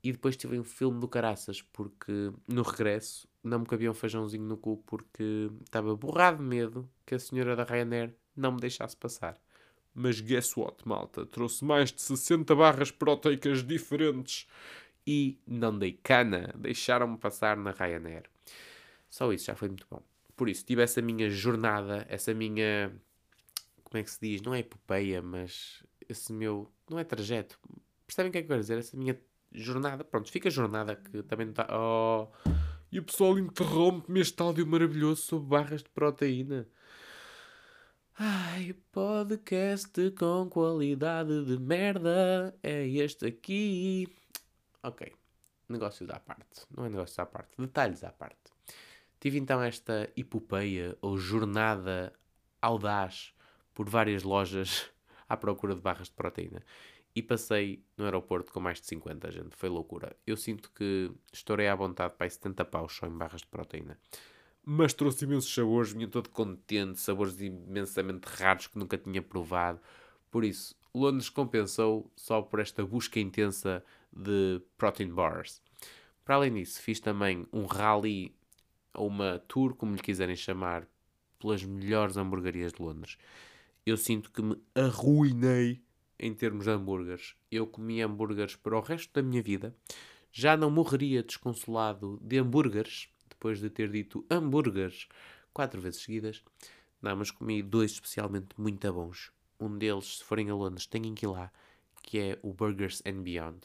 E 0.03 0.13
depois 0.13 0.37
tive 0.37 0.59
um 0.59 0.65
filme 0.65 1.01
do 1.01 1.09
caraças, 1.09 1.63
porque 1.63 2.31
no 2.47 2.63
regresso 2.63 3.27
não 3.43 3.61
me 3.61 3.67
cabia 3.67 3.91
um 3.91 3.95
feijãozinho 3.95 4.45
no 4.45 4.59
cu, 4.59 4.83
porque 4.87 5.51
estava 5.65 5.97
borrado 5.97 6.39
de 6.39 6.45
medo 6.45 6.91
que 7.07 7.15
a 7.15 7.19
senhora 7.19 7.57
da 7.57 7.65
Ryanair 7.65 8.15
não 8.37 8.53
me 8.53 8.61
deixasse 8.61 8.97
passar. 8.97 9.41
Mas 9.95 10.21
guess 10.21 10.55
what, 10.57 10.87
malta? 10.87 11.25
Trouxe 11.25 11.65
mais 11.65 11.91
de 11.91 12.03
60 12.03 12.55
barras 12.55 12.91
proteicas 12.91 13.65
diferentes 13.65 14.47
e 15.07 15.39
não 15.47 15.79
dei 15.79 15.93
cana. 16.03 16.53
Deixaram-me 16.57 17.19
passar 17.19 17.57
na 17.57 17.71
Ryanair. 17.71 18.25
Só 19.09 19.33
isso 19.33 19.47
já 19.47 19.55
foi 19.55 19.69
muito 19.69 19.87
bom. 19.91 20.03
Por 20.37 20.49
isso, 20.49 20.65
tive 20.65 20.83
essa 20.83 21.01
minha 21.01 21.31
jornada, 21.31 22.05
essa 22.09 22.35
minha 22.35 22.93
como 23.95 24.01
é 24.01 24.03
que 24.03 24.11
se 24.11 24.19
diz? 24.21 24.43
Não 24.43 24.53
é 24.53 24.59
epopeia, 24.59 25.23
mas 25.23 25.85
esse 26.09 26.33
meu. 26.33 26.69
Não 26.91 26.99
é 26.99 27.05
trajeto. 27.05 27.57
Percebem 28.05 28.29
o 28.29 28.33
que 28.33 28.39
é 28.39 28.41
que 28.41 28.47
eu 28.47 28.49
quero 28.49 28.61
dizer? 28.61 28.77
Essa 28.77 28.97
minha 28.97 29.17
jornada. 29.53 30.03
Pronto, 30.03 30.33
fica 30.33 30.49
a 30.49 30.51
jornada 30.51 30.97
que 30.97 31.23
também 31.23 31.47
não 31.47 31.53
está. 31.53 31.69
Oh. 31.71 32.27
E 32.91 32.99
o 32.99 33.05
pessoal 33.05 33.39
interrompe-me 33.39 34.19
este 34.19 34.43
áudio 34.43 34.67
maravilhoso 34.67 35.23
sobre 35.23 35.49
barras 35.49 35.85
de 35.85 35.91
proteína. 35.91 36.67
Ai, 38.19 38.75
podcast 38.91 40.11
com 40.19 40.49
qualidade 40.51 41.45
de 41.45 41.57
merda. 41.61 42.53
É 42.65 42.85
este 42.89 43.27
aqui. 43.27 44.09
Ok. 44.85 45.11
Negócios 45.67 46.11
à 46.11 46.21
parte. 46.21 46.67
Não 46.71 46.85
é 46.85 46.91
negócios 46.91 47.19
à 47.19 47.25
parte. 47.25 47.57
Detalhes 47.57 48.05
à 48.05 48.13
parte. 48.13 48.53
Tive 49.19 49.39
então 49.39 49.63
esta 49.63 50.11
epopeia 50.15 50.95
ou 51.01 51.17
jornada 51.17 52.13
audaz 52.61 53.35
por 53.73 53.89
várias 53.89 54.23
lojas 54.23 54.91
à 55.27 55.39
procura 55.39 55.75
de 55.75 55.81
barras 55.81 56.09
de 56.09 56.13
proteína. 56.13 56.63
E 57.17 57.23
passei 57.23 57.83
no 57.97 58.05
aeroporto 58.05 58.53
com 58.53 58.61
mais 58.61 58.79
de 58.79 58.87
50, 58.89 59.31
gente. 59.33 59.57
Foi 59.57 59.71
loucura. 59.71 60.15
Eu 60.27 60.37
sinto 60.37 60.71
que 60.71 61.11
estourei 61.33 61.67
à 61.69 61.75
vontade 61.75 62.15
para 62.19 62.29
70 62.29 62.63
paus 62.67 62.95
só 62.95 63.07
em 63.07 63.17
barras 63.17 63.41
de 63.41 63.47
proteína. 63.47 63.99
Mas 64.63 64.93
trouxe 64.93 65.25
imensos 65.25 65.55
sabores, 65.55 65.93
vinha 65.93 66.09
todo 66.09 66.29
contente, 66.29 67.01
sabores 67.01 67.41
imensamente 67.41 68.25
raros 68.27 68.67
que 68.67 68.79
nunca 68.79 68.99
tinha 68.99 69.23
provado. 69.23 69.81
Por 70.31 70.45
isso, 70.45 70.77
Londres 70.95 71.31
compensou 71.31 72.13
só 72.15 72.43
por 72.43 72.61
esta 72.61 72.85
busca 72.85 73.19
intensa 73.19 73.83
de 74.15 74.61
protein 74.77 75.09
bars. 75.09 75.63
Para 76.25 76.37
além 76.37 76.55
disso, 76.55 76.81
fiz 76.81 77.01
também 77.01 77.47
um 77.53 77.67
rally, 77.67 78.35
ou 78.95 79.09
uma 79.09 79.39
tour, 79.49 79.75
como 79.75 79.95
lhe 79.95 80.03
quiserem 80.03 80.37
chamar, 80.37 80.87
pelas 81.39 81.63
melhores 81.63 82.17
hamburguerias 82.17 82.73
de 82.73 82.83
Londres 82.83 83.19
eu 83.87 83.97
sinto 83.97 84.31
que 84.31 84.41
me 84.41 84.57
arruinei 84.75 85.83
em 86.19 86.33
termos 86.33 86.65
de 86.65 86.71
hambúrgueres. 86.71 87.37
Eu 87.51 87.67
comi 87.67 88.01
hambúrgueres 88.01 88.57
para 88.57 88.77
o 88.77 88.81
resto 88.81 89.13
da 89.13 89.23
minha 89.23 89.43
vida. 89.43 89.77
já 90.37 90.57
não 90.57 90.69
morreria 90.69 91.23
desconsolado 91.23 92.19
de 92.21 92.39
hambúrgueres, 92.39 93.09
depois 93.29 93.61
de 93.61 93.71
ter 93.71 93.89
dito 93.89 94.27
hambúrgueres 94.29 95.07
quatro 95.53 95.81
vezes 95.81 96.03
seguidas. 96.03 96.43
Não, 97.01 97.15
mas 97.15 97.31
comi 97.31 97.63
dois 97.63 97.93
especialmente 97.93 98.49
muito 98.59 98.93
bons. 98.93 99.31
Um 99.61 99.79
deles, 99.79 100.19
se 100.19 100.25
forem 100.25 100.51
a 100.51 100.55
Londres, 100.55 100.87
têm 100.87 101.15
que 101.15 101.25
ir 101.25 101.29
lá, 101.29 101.53
que 102.03 102.19
é 102.19 102.39
o 102.43 102.53
Burgers 102.53 103.01
and 103.07 103.23
Beyond. 103.23 103.61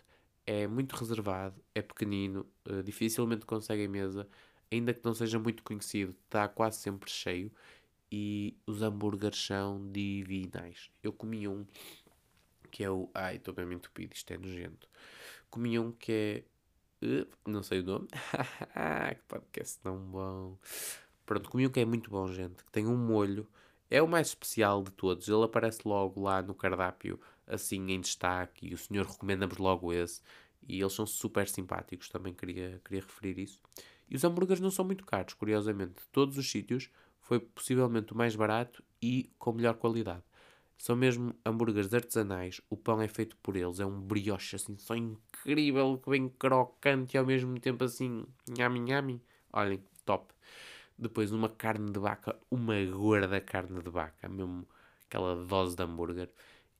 É 0.52 0.66
muito 0.66 0.96
reservado, 0.96 1.62
é 1.76 1.82
pequenino, 1.82 2.44
uh, 2.68 2.82
dificilmente 2.82 3.46
consegue 3.46 3.88
mesa, 3.88 4.28
ainda 4.72 4.96
que 4.96 5.06
não 5.06 5.14
seja 5.14 5.38
muito 5.38 5.62
conhecido, 5.62 6.16
está 6.26 6.48
quase 6.48 6.80
sempre 6.80 7.12
cheio 7.12 7.52
e 8.12 8.58
os 8.66 8.82
hambúrgueres 8.82 9.38
são 9.38 9.92
divinais. 9.92 10.90
Eu 11.04 11.14
comi 11.14 11.48
um 11.48 11.68
que 12.72 12.84
é 12.84 12.90
o. 12.90 13.10
Ai, 13.14 13.36
estou 13.36 13.54
bem 13.54 13.72
entupido, 13.72 14.16
isto 14.16 14.32
é 14.32 14.38
nojento. 14.38 14.90
Comi 15.50 15.78
um 15.78 15.92
que 15.92 16.44
é. 17.02 17.06
Uh, 17.06 17.28
não 17.48 17.64
sei 17.64 17.82
o 17.82 17.84
nome. 17.84 18.08
que 19.16 19.24
podcast 19.28 19.80
tão 19.80 19.98
bom. 19.98 20.58
Pronto, 21.26 21.50
comi 21.50 21.68
um 21.68 21.70
que 21.70 21.80
é 21.80 21.86
muito 21.86 22.10
bom, 22.10 22.28
gente. 22.32 22.64
Que 22.64 22.72
tem 22.72 22.88
um 22.88 22.98
molho. 22.98 23.48
É 23.90 24.02
o 24.02 24.08
mais 24.08 24.28
especial 24.30 24.84
de 24.84 24.92
todos. 24.92 25.28
Ele 25.28 25.44
aparece 25.44 25.82
logo 25.86 26.22
lá 26.22 26.42
no 26.42 26.54
cardápio, 26.54 27.20
assim 27.50 27.92
em 27.92 28.00
destaque. 28.00 28.68
E 28.68 28.74
o 28.74 28.78
senhor 28.78 29.06
recomenda-nos 29.06 29.58
logo 29.58 29.92
esse. 29.92 30.22
E 30.68 30.80
eles 30.80 30.94
são 30.94 31.06
super 31.06 31.48
simpáticos. 31.48 32.10
Também 32.10 32.34
queria, 32.34 32.82
queria 32.86 33.02
referir 33.02 33.40
isso. 33.40 33.62
E 34.10 34.16
os 34.16 34.24
hambúrgueres 34.24 34.62
não 34.62 34.72
são 34.72 34.86
muito 34.86 35.06
caros, 35.06 35.34
curiosamente. 35.34 35.94
De 35.94 36.08
todos 36.12 36.38
os 36.38 36.50
sítios, 36.50 36.90
foi 37.22 37.40
possivelmente 37.40 38.14
o 38.14 38.18
mais 38.18 38.36
barato 38.36 38.84
e 39.02 39.32
com 39.38 39.54
melhor 39.54 39.76
qualidade. 39.76 40.24
São 40.80 40.96
mesmo 40.96 41.36
hambúrgueres 41.46 41.94
artesanais, 41.94 42.62
o 42.70 42.78
pão 42.78 43.02
é 43.02 43.08
feito 43.08 43.36
por 43.38 43.58
eles, 43.58 43.82
é 43.82 43.86
um 43.86 44.00
brioche 44.00 44.56
assim, 44.56 44.78
só 44.78 44.96
incrível, 44.96 46.02
bem 46.08 46.30
crocante 46.30 47.16
e 47.16 47.18
ao 47.18 47.26
mesmo 47.26 47.60
tempo 47.60 47.84
assim, 47.84 48.26
nhami 48.48 48.80
nhami. 48.80 49.22
Olhem, 49.52 49.84
top. 50.06 50.34
Depois 50.98 51.32
uma 51.32 51.50
carne 51.50 51.92
de 51.92 52.00
vaca, 52.00 52.40
uma 52.50 52.84
gorda 52.86 53.40
carne 53.42 53.82
de 53.82 53.90
vaca, 53.90 54.28
mesmo 54.30 54.66
aquela 55.06 55.36
dose 55.46 55.76
de 55.76 55.84
hambúrguer. 55.84 56.32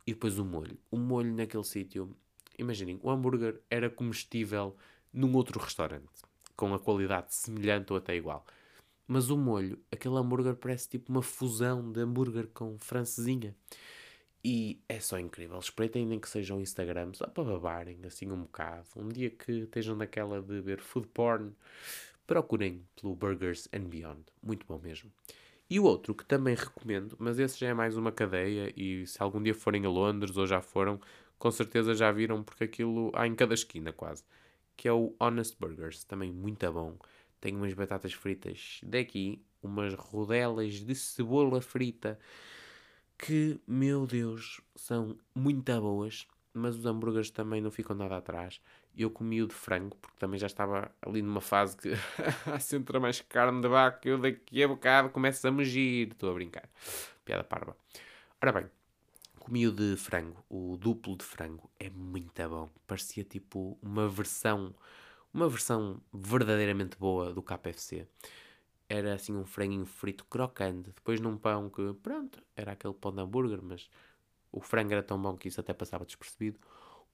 E 0.10 0.14
depois 0.14 0.40
o 0.40 0.44
molho. 0.44 0.76
O 0.90 0.98
molho 0.98 1.32
naquele 1.32 1.64
sítio, 1.64 2.18
imaginem, 2.58 3.00
o 3.04 3.12
hambúrguer 3.12 3.62
era 3.70 3.92
comestível 3.92 4.76
num 5.14 5.36
outro 5.36 5.60
restaurante, 5.60 6.10
com 6.56 6.74
a 6.74 6.80
qualidade 6.80 7.36
semelhante 7.36 7.94
ou 7.94 7.98
até 8.00 8.16
igual. 8.16 8.44
Mas 9.08 9.30
o 9.30 9.38
molho, 9.38 9.78
aquele 9.92 10.16
hambúrguer 10.16 10.56
parece 10.56 10.90
tipo 10.90 11.12
uma 11.12 11.22
fusão 11.22 11.92
de 11.92 12.02
hambúrguer 12.02 12.48
com 12.48 12.76
francesinha. 12.80 13.56
E 14.44 14.82
é 14.90 15.00
só 15.00 15.20
incrível. 15.20 15.60
Espreitem 15.60 16.08
nem 16.08 16.20
que 16.20 16.28
sejam 16.28 16.60
Instagram, 16.60 17.14
só 17.14 17.28
para 17.28 17.44
babarem 17.44 18.00
assim 18.04 18.32
um 18.32 18.42
bocado. 18.42 18.88
Um 18.96 19.10
dia 19.10 19.30
que 19.30 19.52
estejam 19.52 19.96
naquela 19.96 20.42
de 20.42 20.60
ver 20.60 20.82
food 20.82 21.08
porn, 21.10 21.52
procurem 22.26 22.84
pelo 23.00 23.16
Burgers 23.16 23.70
and 23.72 23.90
Beyond. 23.90 24.24
Muito 24.42 24.66
bom 24.66 24.80
mesmo. 24.80 25.12
E 25.70 25.80
o 25.80 25.84
outro 25.84 26.16
que 26.16 26.26
também 26.26 26.56
recomendo, 26.56 27.16
mas 27.20 27.38
esse 27.38 27.60
já 27.60 27.68
é 27.68 27.74
mais 27.74 27.96
uma 27.96 28.12
cadeia 28.12 28.74
e 28.76 29.06
se 29.06 29.22
algum 29.22 29.42
dia 29.42 29.54
forem 29.54 29.86
a 29.86 29.90
Londres 29.90 30.36
ou 30.36 30.48
já 30.48 30.62
foram, 30.62 31.00
com 31.38 31.52
certeza 31.52 31.94
já 31.94 32.12
viram 32.12 32.44
porque 32.44 32.64
aquilo 32.64 33.12
há 33.14 33.28
em 33.28 33.36
cada 33.36 33.54
esquina 33.54 33.94
quase, 33.94 34.24
que 34.76 34.88
é 34.88 34.94
o 34.94 35.16
Honest 35.20 35.56
Burgers, 35.60 36.04
também 36.04 36.32
muito 36.32 36.72
bom. 36.72 36.98
Tenho 37.40 37.58
umas 37.58 37.74
batatas 37.74 38.14
fritas 38.14 38.82
daqui, 38.84 39.42
umas 39.62 39.94
rodelas 39.94 40.74
de 40.76 40.96
cebola 40.96 41.62
frita 41.62 42.20
que, 43.18 43.60
meu 43.68 44.08
Deus, 44.08 44.62
são 44.76 45.18
muito 45.36 45.80
boas, 45.82 46.28
mas 46.54 46.76
os 46.78 46.86
hambúrgueres 46.86 47.30
também 47.30 47.62
não 47.62 47.70
ficam 47.70 47.96
nada 47.96 48.18
atrás. 48.18 48.62
Eu 49.00 49.10
comi 49.10 49.42
o 49.42 49.48
de 49.48 49.54
frango, 49.54 49.96
porque 49.98 50.18
também 50.20 50.40
já 50.40 50.48
estava 50.48 50.92
ali 51.02 51.22
numa 51.22 51.42
fase 51.42 51.78
que 51.78 51.92
se 52.60 52.76
entra 52.76 53.00
mais 53.00 53.22
carne 53.22 53.62
de 53.62 53.68
vaca, 53.68 54.08
eu 54.10 54.18
daqui 54.18 54.62
a 54.64 54.68
bocado 54.68 55.10
começo 55.10 55.48
a 55.48 55.52
mugir. 55.52 56.10
Estou 56.12 56.32
a 56.32 56.34
brincar. 56.34 56.70
Piada 57.24 57.44
parva. 57.44 57.78
Ora 58.42 58.52
bem, 58.52 58.66
comi 59.40 59.68
o 59.68 59.72
de 59.72 59.96
frango, 59.96 60.44
o 60.50 60.78
duplo 60.78 61.16
de 61.18 61.24
frango, 61.24 61.70
é 61.80 61.90
muito 61.90 62.50
bom. 62.50 62.70
Parecia 62.86 63.24
tipo 63.24 63.78
uma 63.82 64.08
versão 64.10 64.76
uma 65.34 65.48
versão 65.48 66.02
verdadeiramente 66.14 66.98
boa 66.98 67.34
do 67.34 67.42
KFC. 67.42 68.08
Era 68.88 69.14
assim 69.14 69.36
um 69.36 69.46
franguinho 69.46 69.86
frito 69.86 70.26
crocante, 70.26 70.90
depois 70.92 71.20
num 71.20 71.38
pão 71.38 71.70
que, 71.70 71.94
pronto, 72.02 72.42
era 72.56 72.72
aquele 72.72 72.94
pão 72.94 73.14
de 73.14 73.22
hambúrguer, 73.22 73.62
mas 73.62 73.90
o 74.52 74.62
frango 74.62 74.94
era 74.94 75.04
tão 75.04 75.22
bom 75.22 75.38
que 75.38 75.48
isso 75.48 75.60
até 75.60 75.74
passava 75.74 76.06
despercebido. 76.06 76.60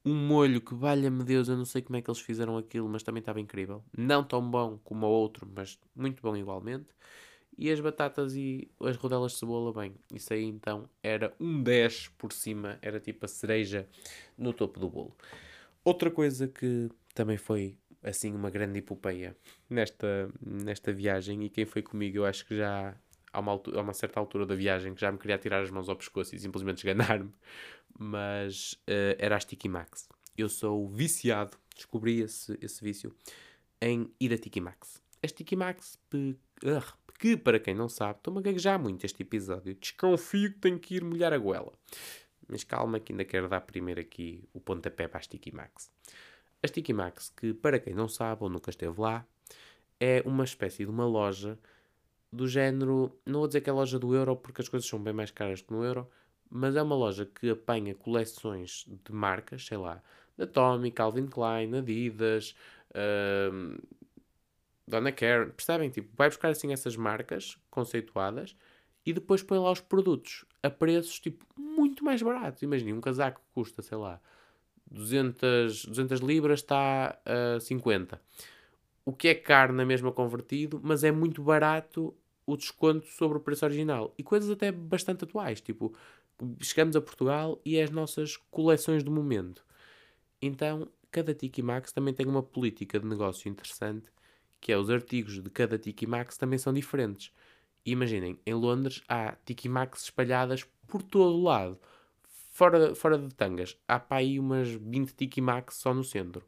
Um 0.05 0.13
molho 0.13 0.61
que, 0.61 0.75
valha-me 0.75 1.23
Deus, 1.23 1.47
eu 1.49 1.57
não 1.57 1.65
sei 1.65 1.81
como 1.81 1.97
é 1.97 2.01
que 2.01 2.09
eles 2.09 2.21
fizeram 2.21 2.57
aquilo, 2.57 2.87
mas 2.87 3.01
também 3.01 3.19
estava 3.19 3.39
incrível. 3.39 3.83
Não 3.97 4.23
tão 4.23 4.47
bom 4.47 4.77
como 4.83 5.07
o 5.07 5.09
outro, 5.09 5.49
mas 5.55 5.79
muito 5.95 6.21
bom 6.21 6.37
igualmente. 6.37 6.87
E 7.57 7.71
as 7.71 7.79
batatas 7.79 8.35
e 8.35 8.69
as 8.81 8.97
rodelas 8.97 9.31
de 9.31 9.39
cebola, 9.39 9.73
bem, 9.73 9.95
isso 10.13 10.33
aí 10.33 10.43
então 10.43 10.89
era 11.01 11.33
um 11.39 11.63
10 11.63 12.09
por 12.17 12.31
cima, 12.33 12.77
era 12.81 12.99
tipo 12.99 13.25
a 13.25 13.27
cereja 13.27 13.87
no 14.37 14.53
topo 14.53 14.79
do 14.79 14.89
bolo. 14.89 15.15
Outra 15.83 16.11
coisa 16.11 16.47
que 16.47 16.89
também 17.13 17.37
foi 17.37 17.77
assim 18.03 18.33
uma 18.33 18.49
grande 18.49 18.79
epopeia 18.79 19.35
nesta, 19.69 20.29
nesta 20.39 20.91
viagem 20.91 21.43
e 21.43 21.49
quem 21.49 21.65
foi 21.65 21.81
comigo 21.81 22.17
eu 22.17 22.25
acho 22.25 22.45
que 22.45 22.57
já 22.57 22.95
há 23.31 23.39
uma, 23.39 23.51
altura, 23.51 23.79
há 23.79 23.81
uma 23.81 23.93
certa 23.93 24.19
altura 24.19 24.45
da 24.45 24.55
viagem 24.55 24.93
que 24.93 25.01
já 25.01 25.11
me 25.11 25.17
queria 25.17 25.37
tirar 25.37 25.61
as 25.61 25.71
mãos 25.71 25.89
ao 25.89 25.95
pescoço 25.95 26.35
e 26.35 26.39
simplesmente 26.39 26.77
esganar-me 26.77 27.31
mas 27.97 28.73
uh, 28.89 29.15
era 29.17 29.35
a 29.35 29.39
Sticky 29.39 29.69
Max. 29.69 30.07
Eu 30.37 30.49
sou 30.49 30.87
viciado, 30.87 31.57
descobri 31.75 32.21
esse, 32.21 32.57
esse 32.61 32.83
vício 32.83 33.15
em 33.81 34.11
ir 34.19 34.33
a 34.33 34.37
Tiki 34.37 34.59
Max. 34.59 35.01
A 35.23 35.27
Sticky 35.27 35.55
Max 35.55 35.97
que 37.17 37.37
para 37.37 37.59
quem 37.59 37.73
não 37.73 37.87
sabe, 37.87 38.19
estou-me 38.19 38.39
a 38.39 38.43
gaguejar 38.43 38.79
muito 38.79 39.05
este 39.05 39.23
episódio. 39.23 39.75
Desconfio 39.75 40.51
que 40.51 40.59
tenho 40.59 40.79
que 40.79 40.95
ir 40.95 41.03
molhar 41.03 41.33
a 41.33 41.37
goela. 41.37 41.71
Mas 42.47 42.63
calma 42.63 42.99
que 42.99 43.13
ainda 43.13 43.25
quero 43.25 43.47
dar 43.47 43.61
primeiro 43.61 44.01
aqui 44.01 44.43
o 44.53 44.59
pontapé 44.59 45.07
para 45.07 45.19
a 45.19 45.23
Sticky 45.23 45.55
Max. 45.55 45.89
A 46.61 46.67
Sticky 46.67 46.93
Max, 46.93 47.31
que 47.35 47.53
para 47.53 47.79
quem 47.79 47.93
não 47.93 48.07
sabe 48.07 48.43
ou 48.43 48.49
nunca 48.49 48.69
esteve 48.69 48.99
lá, 48.99 49.25
é 49.99 50.21
uma 50.25 50.43
espécie 50.43 50.83
de 50.83 50.91
uma 50.91 51.05
loja 51.05 51.57
do 52.31 52.47
género, 52.47 53.17
não 53.25 53.39
vou 53.39 53.47
dizer 53.47 53.61
que 53.61 53.69
é 53.69 53.73
loja 53.73 53.97
do 53.97 54.13
euro 54.13 54.35
porque 54.35 54.61
as 54.61 54.67
coisas 54.67 54.87
são 54.87 55.01
bem 55.01 55.13
mais 55.13 55.31
caras 55.31 55.61
que 55.61 55.71
no 55.71 55.83
euro, 55.83 56.09
mas 56.49 56.75
é 56.75 56.81
uma 56.81 56.95
loja 56.95 57.25
que 57.25 57.49
apanha 57.49 57.95
coleções 57.95 58.85
de 58.87 59.11
marcas, 59.11 59.65
sei 59.65 59.77
lá, 59.77 60.01
da 60.37 60.45
Tommy, 60.45 60.91
Calvin 60.91 61.27
Klein, 61.27 61.75
Adidas, 61.77 62.55
uh, 62.91 63.81
Donna 64.87 65.11
Karen, 65.11 65.49
percebem? 65.49 65.89
Tipo, 65.89 66.09
vai 66.15 66.29
buscar 66.29 66.49
assim 66.49 66.71
essas 66.71 66.95
marcas 66.95 67.57
conceituadas 67.69 68.55
e 69.05 69.13
depois 69.13 69.43
põe 69.43 69.57
lá 69.57 69.71
os 69.71 69.81
produtos 69.81 70.45
a 70.61 70.69
preços 70.69 71.19
tipo 71.19 71.45
muito 71.57 72.03
mais 72.03 72.21
baratos. 72.21 72.61
Imaginem, 72.61 72.93
um 72.93 73.01
casaco 73.01 73.41
custa, 73.53 73.81
sei 73.81 73.97
lá, 73.97 74.19
200, 74.89 75.85
200 75.85 76.19
libras 76.19 76.59
está 76.59 77.19
a 77.25 77.59
50. 77.59 78.21
O 79.03 79.13
que 79.13 79.27
é 79.27 79.35
caro 79.35 79.73
na 79.73 79.85
mesma 79.85 80.11
convertido, 80.11 80.79
mas 80.83 81.03
é 81.03 81.11
muito 81.11 81.43
barato 81.43 82.15
o 82.45 82.55
desconto 82.55 83.07
sobre 83.07 83.37
o 83.37 83.41
preço 83.41 83.65
original. 83.65 84.13
E 84.17 84.23
coisas 84.23 84.49
até 84.49 84.71
bastante 84.71 85.23
atuais, 85.23 85.61
tipo, 85.61 85.93
chegamos 86.61 86.95
a 86.95 87.01
Portugal 87.01 87.59
e 87.65 87.77
é 87.77 87.83
as 87.83 87.89
nossas 87.89 88.37
coleções 88.51 89.03
do 89.03 89.11
momento. 89.11 89.65
Então, 90.41 90.87
cada 91.11 91.33
Tiki 91.33 91.61
Max 91.61 91.91
também 91.91 92.13
tem 92.13 92.27
uma 92.27 92.43
política 92.43 92.99
de 92.99 93.05
negócio 93.05 93.49
interessante, 93.49 94.09
que 94.59 94.71
é 94.71 94.77
os 94.77 94.89
artigos 94.89 95.41
de 95.41 95.49
cada 95.49 95.77
Tiki 95.77 96.05
Max 96.05 96.37
também 96.37 96.59
são 96.59 96.73
diferentes. 96.73 97.31
Imaginem, 97.85 98.39
em 98.45 98.53
Londres 98.53 99.03
há 99.07 99.35
Tiki 99.45 99.69
Max 99.69 100.03
espalhadas 100.03 100.63
por 100.87 101.01
todo 101.03 101.35
o 101.35 101.43
lado 101.43 101.79
fora, 102.55 102.95
fora 102.95 103.17
de 103.17 103.33
tangas, 103.35 103.77
há 103.87 103.99
para 103.99 104.17
aí 104.17 104.39
umas 104.39 104.69
20 104.69 105.13
Tiki 105.13 105.41
Max 105.41 105.75
só 105.75 105.93
no 105.93 106.03
centro. 106.03 106.45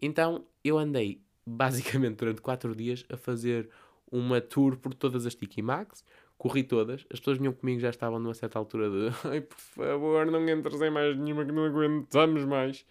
Então 0.00 0.44
eu 0.62 0.78
andei 0.78 1.22
basicamente 1.44 2.16
durante 2.16 2.42
4 2.42 2.74
dias 2.76 3.04
a 3.08 3.16
fazer 3.16 3.70
uma 4.10 4.40
tour 4.40 4.76
por 4.76 4.94
todas 4.94 5.26
as 5.26 5.34
Tiki 5.34 5.62
Max, 5.62 6.04
corri 6.36 6.62
todas, 6.62 7.04
as 7.10 7.18
pessoas 7.18 7.38
vinham 7.38 7.52
comigo 7.52 7.80
já 7.80 7.90
estavam 7.90 8.18
numa 8.18 8.34
certa 8.34 8.58
altura 8.58 8.88
de 8.88 9.08
ai 9.28 9.40
por 9.40 9.58
favor 9.58 10.26
não 10.26 10.48
entres 10.48 10.80
em 10.80 10.90
mais 10.90 11.16
nenhuma 11.16 11.44
que 11.44 11.52
não 11.52 11.64
aguentamos 11.64 12.44
mais. 12.44 12.86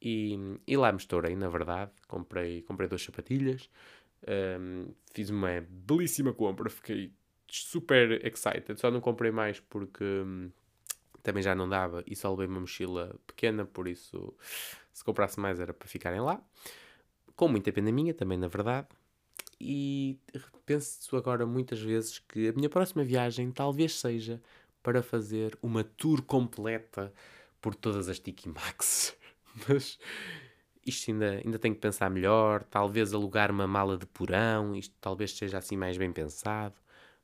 E, 0.00 0.38
e 0.66 0.76
lá 0.76 0.92
me 0.92 0.98
estourei, 0.98 1.34
na 1.34 1.48
verdade, 1.48 1.90
comprei, 2.06 2.62
comprei 2.62 2.88
duas 2.88 3.02
sapatilhas, 3.02 3.68
um, 4.60 4.92
fiz 5.12 5.28
uma 5.28 5.60
belíssima 5.68 6.32
compra, 6.32 6.70
fiquei 6.70 7.12
super 7.48 8.24
excited, 8.24 8.78
só 8.78 8.90
não 8.90 9.00
comprei 9.00 9.32
mais 9.32 9.58
porque 9.58 10.04
hum, 10.04 10.50
também 11.22 11.42
já 11.42 11.54
não 11.54 11.68
dava 11.68 12.04
e 12.06 12.14
só 12.14 12.30
levei 12.30 12.46
uma 12.46 12.60
mochila 12.60 13.14
pequena, 13.26 13.64
por 13.64 13.88
isso 13.88 14.34
se 14.92 15.04
comprasse 15.04 15.38
mais 15.40 15.58
era 15.60 15.72
para 15.72 15.88
ficarem 15.88 16.20
lá. 16.20 16.40
Com 17.36 17.48
muita 17.48 17.72
pena 17.72 17.92
minha, 17.92 18.14
também 18.14 18.38
na 18.38 18.48
verdade. 18.48 18.88
E 19.60 20.18
penso 20.64 21.16
agora 21.16 21.44
muitas 21.44 21.80
vezes 21.80 22.18
que 22.18 22.48
a 22.48 22.52
minha 22.52 22.68
próxima 22.68 23.02
viagem 23.02 23.50
talvez 23.50 23.94
seja 23.94 24.40
para 24.82 25.02
fazer 25.02 25.58
uma 25.62 25.82
tour 25.82 26.22
completa 26.22 27.12
por 27.60 27.74
todas 27.74 28.08
as 28.08 28.18
Tiki 28.18 28.48
Max. 28.48 29.16
Mas 29.68 29.98
isto 30.86 31.10
ainda, 31.10 31.42
ainda 31.44 31.58
tenho 31.58 31.74
que 31.74 31.80
pensar 31.80 32.08
melhor, 32.08 32.62
talvez 32.64 33.12
alugar 33.12 33.50
uma 33.50 33.66
mala 33.66 33.96
de 33.98 34.06
porão, 34.06 34.74
isto 34.74 34.94
talvez 35.00 35.36
seja 35.36 35.58
assim 35.58 35.76
mais 35.76 35.98
bem 35.98 36.12
pensado, 36.12 36.74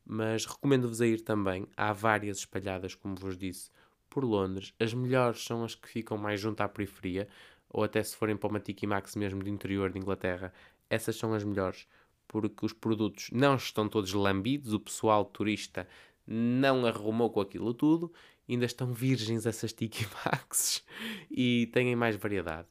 mas 0.04 0.44
recomendo-vos 0.44 1.00
a 1.00 1.06
ir 1.06 1.22
também. 1.22 1.66
Há 1.76 1.92
várias 1.92 2.38
espalhadas, 2.38 2.94
como 2.94 3.14
vos 3.14 3.38
disse, 3.38 3.70
por 4.10 4.22
Londres. 4.22 4.74
As 4.78 4.92
melhores 4.92 5.42
são 5.42 5.64
as 5.64 5.74
que 5.74 5.88
ficam 5.88 6.18
mais 6.18 6.40
junto 6.40 6.60
à 6.60 6.68
periferia, 6.68 7.26
ou 7.70 7.82
até 7.82 8.02
se 8.02 8.14
forem 8.14 8.36
para 8.36 8.50
uma 8.50 8.60
Tiki 8.60 8.86
Max 8.86 9.16
mesmo 9.16 9.42
de 9.42 9.50
interior 9.50 9.90
de 9.90 9.98
Inglaterra, 9.98 10.52
essas 10.90 11.16
são 11.16 11.32
as 11.32 11.42
melhores, 11.42 11.86
porque 12.34 12.66
os 12.66 12.72
produtos 12.72 13.30
não 13.30 13.54
estão 13.54 13.88
todos 13.88 14.12
lambidos, 14.12 14.72
o 14.72 14.80
pessoal 14.80 15.24
turista 15.24 15.86
não 16.26 16.84
arrumou 16.84 17.30
com 17.30 17.40
aquilo 17.40 17.72
tudo, 17.72 18.12
ainda 18.48 18.64
estão 18.64 18.92
virgens 18.92 19.46
essas 19.46 19.70
Tiki 19.72 20.04
Maxes 20.26 20.84
e 21.30 21.70
têm 21.72 21.94
mais 21.94 22.16
variedade. 22.16 22.66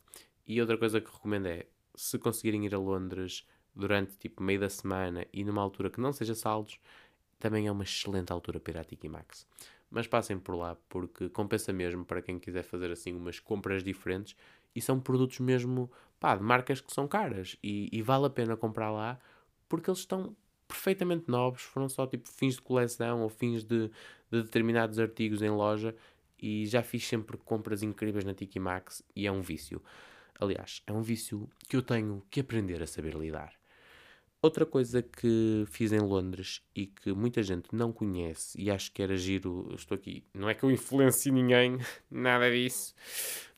E 0.46 0.60
outra 0.60 0.78
coisa 0.78 1.00
que 1.00 1.10
recomendo 1.10 1.46
é, 1.46 1.66
se 1.96 2.20
conseguirem 2.20 2.66
ir 2.66 2.76
a 2.76 2.78
Londres 2.78 3.48
durante 3.74 4.18
tipo 4.18 4.44
meio 4.44 4.60
da 4.60 4.68
semana 4.68 5.26
e 5.32 5.46
numa 5.46 5.62
altura 5.62 5.90
que 5.90 6.02
não 6.02 6.12
seja 6.12 6.36
saldos, 6.36 6.78
também 7.40 7.68
é 7.68 7.72
uma 7.72 7.86
excelente 7.86 8.34
altura 8.34 8.60
para 8.60 8.74
ir 8.74 8.78
à 8.80 8.84
Tiki 8.84 9.08
Max 9.08 9.48
mas 9.94 10.08
passem 10.08 10.40
por 10.40 10.56
lá 10.56 10.76
porque 10.90 11.30
compensa 11.30 11.72
mesmo 11.72 12.04
para 12.04 12.20
quem 12.20 12.40
quiser 12.40 12.64
fazer 12.64 12.92
assim 12.92 13.14
umas 13.14 13.40
compras 13.40 13.84
diferentes 13.84 14.36
e 14.76 14.82
são 14.82 15.00
produtos 15.00 15.40
mesmo 15.40 15.90
pá, 16.20 16.36
de 16.36 16.42
marcas 16.42 16.82
que 16.82 16.92
são 16.92 17.08
caras 17.08 17.56
e, 17.64 17.90
e 17.92 18.02
vale 18.02 18.26
a 18.26 18.30
pena 18.30 18.58
comprar 18.58 18.90
lá 18.90 19.20
porque 19.74 19.90
eles 19.90 20.02
estão 20.02 20.36
perfeitamente 20.68 21.24
novos, 21.28 21.64
foram 21.64 21.90
só 21.90 22.06
tipo 22.06 22.30
fins 22.30 22.58
de 22.58 22.62
coleção 22.62 23.24
ou 23.24 23.28
fins 23.28 23.64
de, 23.64 23.88
de 24.32 24.44
determinados 24.44 25.00
artigos 25.00 25.42
em 25.42 25.50
loja 25.50 25.96
e 26.40 26.68
já 26.68 26.84
fiz 26.84 27.08
sempre 27.08 27.38
compras 27.38 27.82
incríveis 27.82 28.24
na 28.24 28.36
Tiki 28.36 28.60
Max 28.60 29.02
e 29.16 29.26
é 29.26 29.32
um 29.32 29.42
vício. 29.42 29.82
Aliás, 30.40 30.84
é 30.86 30.94
um 30.94 31.02
vício 31.02 31.50
que 31.68 31.76
eu 31.76 31.82
tenho 31.82 32.24
que 32.30 32.42
aprender 32.42 32.84
a 32.84 32.86
saber 32.86 33.16
lidar. 33.16 33.52
Outra 34.44 34.64
coisa 34.64 35.02
que 35.02 35.66
fiz 35.72 35.92
em 35.92 36.02
Londres 36.02 36.62
e 36.76 36.86
que 36.86 37.12
muita 37.12 37.42
gente 37.42 37.70
não 37.74 37.92
conhece 37.92 38.62
e 38.62 38.70
acho 38.70 38.92
que 38.92 39.02
era 39.02 39.18
giro, 39.18 39.74
estou 39.74 39.96
aqui, 39.96 40.24
não 40.36 40.48
é 40.48 40.54
que 40.54 40.64
eu 40.64 40.70
influencie 40.70 41.32
ninguém, 41.32 41.80
nada 42.12 42.52
disso, 42.52 42.94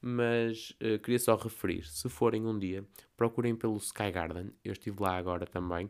mas 0.07 0.69
uh, 0.73 0.99
queria 0.99 1.17
só 1.17 1.35
referir, 1.35 1.83
se 1.87 2.07
forem 2.09 2.45
um 2.45 2.59
dia, 2.59 2.85
procurem 3.17 3.55
pelo 3.55 3.75
Sky 3.77 4.11
Garden, 4.11 4.51
eu 4.63 4.71
estive 4.71 5.01
lá 5.01 5.17
agora 5.17 5.47
também 5.47 5.89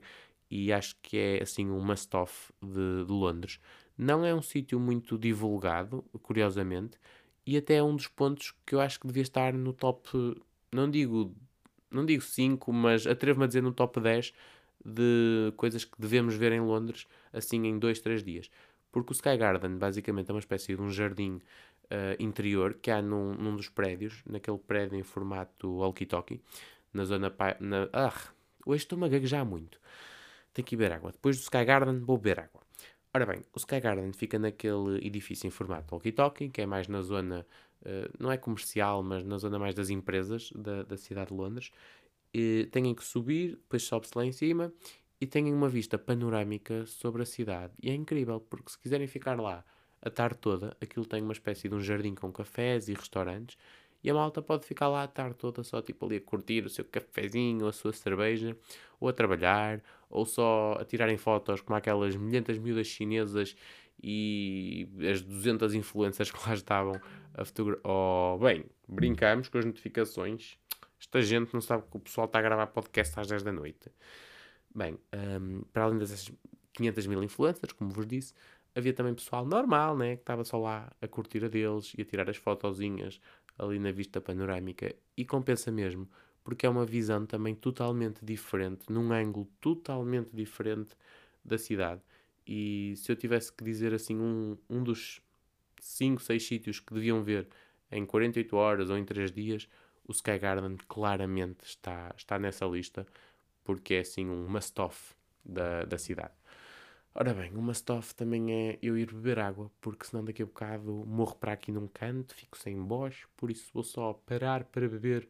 e 0.49 0.71
acho 0.71 0.95
que 1.01 1.17
é 1.17 1.43
assim 1.43 1.69
um 1.69 1.83
must-off 1.83 2.53
de, 2.61 3.03
de 3.05 3.11
Londres. 3.11 3.59
Não 3.97 4.23
é 4.23 4.33
um 4.33 4.41
sítio 4.41 4.79
muito 4.79 5.17
divulgado, 5.17 6.01
curiosamente, 6.21 6.97
e 7.45 7.57
até 7.57 7.75
é 7.75 7.83
um 7.83 7.93
dos 7.93 8.07
pontos 8.07 8.53
que 8.65 8.73
eu 8.73 8.79
acho 8.79 9.01
que 9.01 9.07
devia 9.07 9.23
estar 9.23 9.53
no 9.53 9.73
top, 9.73 10.09
não 10.71 10.89
digo, 10.89 11.35
não 11.91 12.05
digo 12.05 12.23
5, 12.23 12.71
mas 12.71 13.05
atrevo-me 13.05 13.43
a 13.43 13.47
dizer 13.47 13.61
no 13.61 13.73
top 13.73 13.99
10 13.99 14.33
de 14.85 15.51
coisas 15.57 15.83
que 15.83 15.99
devemos 15.99 16.35
ver 16.35 16.53
em 16.53 16.61
Londres 16.61 17.05
assim 17.33 17.65
em 17.65 17.77
dois, 17.77 17.99
três 17.99 18.23
dias. 18.23 18.49
Porque 18.93 19.11
o 19.11 19.13
Sky 19.13 19.35
Garden 19.35 19.77
basicamente 19.77 20.29
é 20.29 20.33
uma 20.33 20.39
espécie 20.39 20.73
de 20.73 20.81
um 20.81 20.89
jardim 20.89 21.41
uh, 21.85 22.21
interior 22.21 22.75
que 22.75 22.91
há 22.91 23.01
num, 23.01 23.33
num, 23.35 23.55
dos 23.55 23.69
prédios, 23.69 24.21
naquele 24.25 24.57
prédio 24.57 24.97
em 24.97 25.03
formato 25.03 25.69
walkie-talkie, 25.77 26.41
na 26.93 27.05
zona. 27.05 27.33
Na, 27.59 27.89
ah, 27.93 28.13
hoje 28.65 28.83
estou-me 28.83 29.05
a 29.05 29.09
gaguejar 29.09 29.45
muito. 29.45 29.79
Tenho 30.53 30.65
que 30.65 30.75
beber 30.75 30.93
água. 30.93 31.11
Depois 31.11 31.37
do 31.37 31.41
Sky 31.41 31.65
Garden, 31.65 31.99
vou 31.99 32.17
beber 32.17 32.39
água. 32.39 32.61
Ora 33.13 33.25
bem, 33.25 33.45
o 33.53 33.57
Sky 33.57 33.79
Garden 33.79 34.11
fica 34.11 34.37
naquele 34.37 35.05
edifício 35.05 35.47
em 35.47 35.51
formato 35.51 35.95
walkie-talkie, 35.95 36.49
que 36.49 36.61
é 36.61 36.65
mais 36.65 36.87
na 36.87 37.01
zona, 37.01 37.45
uh, 37.81 38.13
não 38.19 38.31
é 38.31 38.37
comercial, 38.37 39.03
mas 39.03 39.23
na 39.23 39.37
zona 39.37 39.57
mais 39.57 39.75
das 39.75 39.89
empresas 39.89 40.51
da, 40.53 40.83
da 40.83 40.97
cidade 40.97 41.29
de 41.29 41.35
Londres 41.35 41.71
e 42.37 42.67
têm 42.69 42.93
que 42.93 43.03
subir, 43.03 43.51
depois 43.51 43.83
sobe-se 43.83 44.11
lá 44.13 44.25
em 44.25 44.33
cima 44.33 44.73
e 45.21 45.25
têm 45.25 45.53
uma 45.53 45.69
vista 45.69 45.97
panorâmica 45.97 46.85
sobre 46.85 47.21
a 47.21 47.25
cidade. 47.25 47.71
E 47.81 47.89
é 47.89 47.93
incrível, 47.93 48.41
porque 48.41 48.71
se 48.71 48.77
quiserem 48.77 49.07
ficar 49.07 49.39
lá 49.39 49.63
a 50.01 50.09
tarde 50.09 50.37
toda, 50.39 50.75
aquilo 50.81 51.05
tem 51.05 51.21
uma 51.21 51.33
espécie 51.33 51.67
de 51.67 51.75
um 51.75 51.81
jardim 51.81 52.13
com 52.15 52.31
cafés 52.31 52.87
e 52.87 52.93
restaurantes, 52.93 53.57
e 54.03 54.09
a 54.09 54.13
malta 54.13 54.41
pode 54.41 54.65
ficar 54.65 54.87
lá 54.87 55.03
a 55.03 55.07
tarde 55.07 55.35
toda 55.35 55.63
só 55.63 55.81
tipo 55.81 56.05
ali 56.05 56.17
a 56.17 56.21
curtir 56.21 56.63
o 56.65 56.69
seu 56.69 56.85
cafezinho, 56.85 57.67
a 57.67 57.73
sua 57.73 57.91
cerveja, 57.91 58.55
ou 58.99 59.09
a 59.09 59.13
trabalhar, 59.13 59.81
ou 60.09 60.25
só 60.25 60.77
a 60.79 60.85
tirarem 60.85 61.17
fotos 61.17 61.61
como 61.61 61.75
aquelas 61.75 62.15
milhentas 62.15 62.57
miúdas 62.59 62.85
chinesas 62.85 63.55
e 64.01 64.87
as 65.11 65.21
200 65.21 65.73
influências 65.73 66.29
que 66.29 66.37
lá 66.47 66.53
estavam 66.53 67.01
a 67.33 67.43
fotografar. 67.43 67.81
Oh, 67.83 68.37
bem, 68.37 68.65
brincamos 68.87 69.49
com 69.49 69.57
as 69.57 69.65
notificações 69.65 70.55
esta 71.05 71.21
gente 71.21 71.53
não 71.53 71.61
sabe 71.61 71.83
que 71.89 71.97
o 71.97 71.99
pessoal 71.99 72.25
está 72.25 72.39
a 72.39 72.41
gravar 72.41 72.67
podcast 72.67 73.19
às 73.19 73.27
10 73.27 73.43
da 73.43 73.51
noite. 73.51 73.91
Bem, 74.73 74.97
um, 75.13 75.61
para 75.71 75.83
além 75.83 75.99
dessas 75.99 76.31
500 76.73 77.07
mil 77.07 77.23
influencers, 77.23 77.73
como 77.73 77.91
vos 77.91 78.07
disse, 78.07 78.33
havia 78.75 78.93
também 78.93 79.13
pessoal 79.13 79.45
normal, 79.45 79.97
né? 79.97 80.17
Que 80.17 80.21
estava 80.21 80.43
só 80.43 80.57
lá 80.59 80.91
a 81.01 81.07
curtir 81.07 81.43
a 81.45 81.47
deles 81.47 81.93
e 81.97 82.01
a 82.01 82.05
tirar 82.05 82.29
as 82.29 82.37
fotozinhas 82.37 83.19
ali 83.57 83.79
na 83.79 83.91
vista 83.91 84.19
panorâmica. 84.19 84.93
E 85.15 85.25
compensa 85.25 85.71
mesmo, 85.71 86.09
porque 86.43 86.65
é 86.65 86.69
uma 86.69 86.85
visão 86.85 87.25
também 87.25 87.55
totalmente 87.55 88.23
diferente, 88.23 88.91
num 88.91 89.11
ângulo 89.13 89.47
totalmente 89.61 90.35
diferente 90.35 90.95
da 91.43 91.57
cidade. 91.57 92.01
E 92.45 92.93
se 92.97 93.11
eu 93.11 93.15
tivesse 93.15 93.51
que 93.51 93.63
dizer 93.63 93.93
assim, 93.93 94.15
um, 94.19 94.57
um 94.69 94.83
dos 94.83 95.21
5, 95.79 96.21
6 96.21 96.45
sítios 96.45 96.79
que 96.79 96.93
deviam 96.93 97.23
ver 97.23 97.47
em 97.91 98.05
48 98.05 98.55
horas 98.55 98.89
ou 98.89 98.97
em 98.97 99.05
3 99.05 99.31
dias, 99.31 99.67
o 100.07 100.11
Sky 100.11 100.37
Garden 100.37 100.77
claramente 100.87 101.65
está, 101.65 102.13
está 102.15 102.37
nessa 102.37 102.65
lista, 102.65 103.07
porque 103.63 103.95
é 103.95 103.99
assim 104.01 104.27
um 104.29 104.47
must-off 104.47 105.15
da, 105.43 105.83
da 105.85 105.97
cidade. 105.97 106.33
Ora 107.17 107.33
bem, 107.33 107.49
o 107.55 107.61
must-off 107.61 108.13
também 108.13 108.51
é 108.51 108.79
eu 108.81 108.97
ir 108.97 109.05
beber 109.05 109.39
água, 109.39 109.71
porque 109.79 110.05
senão 110.05 110.21
daqui 110.21 110.43
a 110.43 110.45
bocado 110.45 110.91
morro 111.07 111.33
para 111.37 111.53
aqui 111.53 111.71
num 111.71 111.87
canto, 111.87 112.35
fico 112.35 112.57
sem 112.57 112.77
voz, 112.85 113.23
por 113.37 113.49
isso 113.49 113.69
vou 113.73 113.83
só 113.85 114.11
parar 114.25 114.65
para 114.65 114.89
beber 114.89 115.25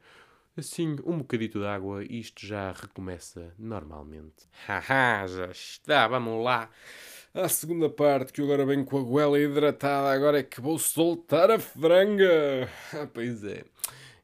assim 0.57 0.95
um 1.05 1.19
bocadito 1.19 1.59
de 1.59 1.65
água 1.67 2.03
e 2.03 2.19
isto 2.19 2.43
já 2.43 2.71
recomeça 2.71 3.53
normalmente. 3.59 4.49
Haha, 4.65 5.27
já 5.27 5.51
está, 5.51 6.07
vamos 6.07 6.43
lá. 6.43 6.71
A 7.31 7.47
segunda 7.47 7.87
parte, 7.87 8.33
que 8.33 8.41
eu 8.41 8.45
agora 8.45 8.65
venho 8.65 8.83
com 8.83 8.97
a 8.97 9.03
goela 9.03 9.39
hidratada, 9.39 10.11
agora 10.11 10.39
é 10.39 10.43
que 10.43 10.59
vou 10.59 10.79
soltar 10.79 11.51
a 11.51 11.59
franga. 11.59 12.67
Ah, 12.99 13.07
pois 13.13 13.43
é 13.43 13.63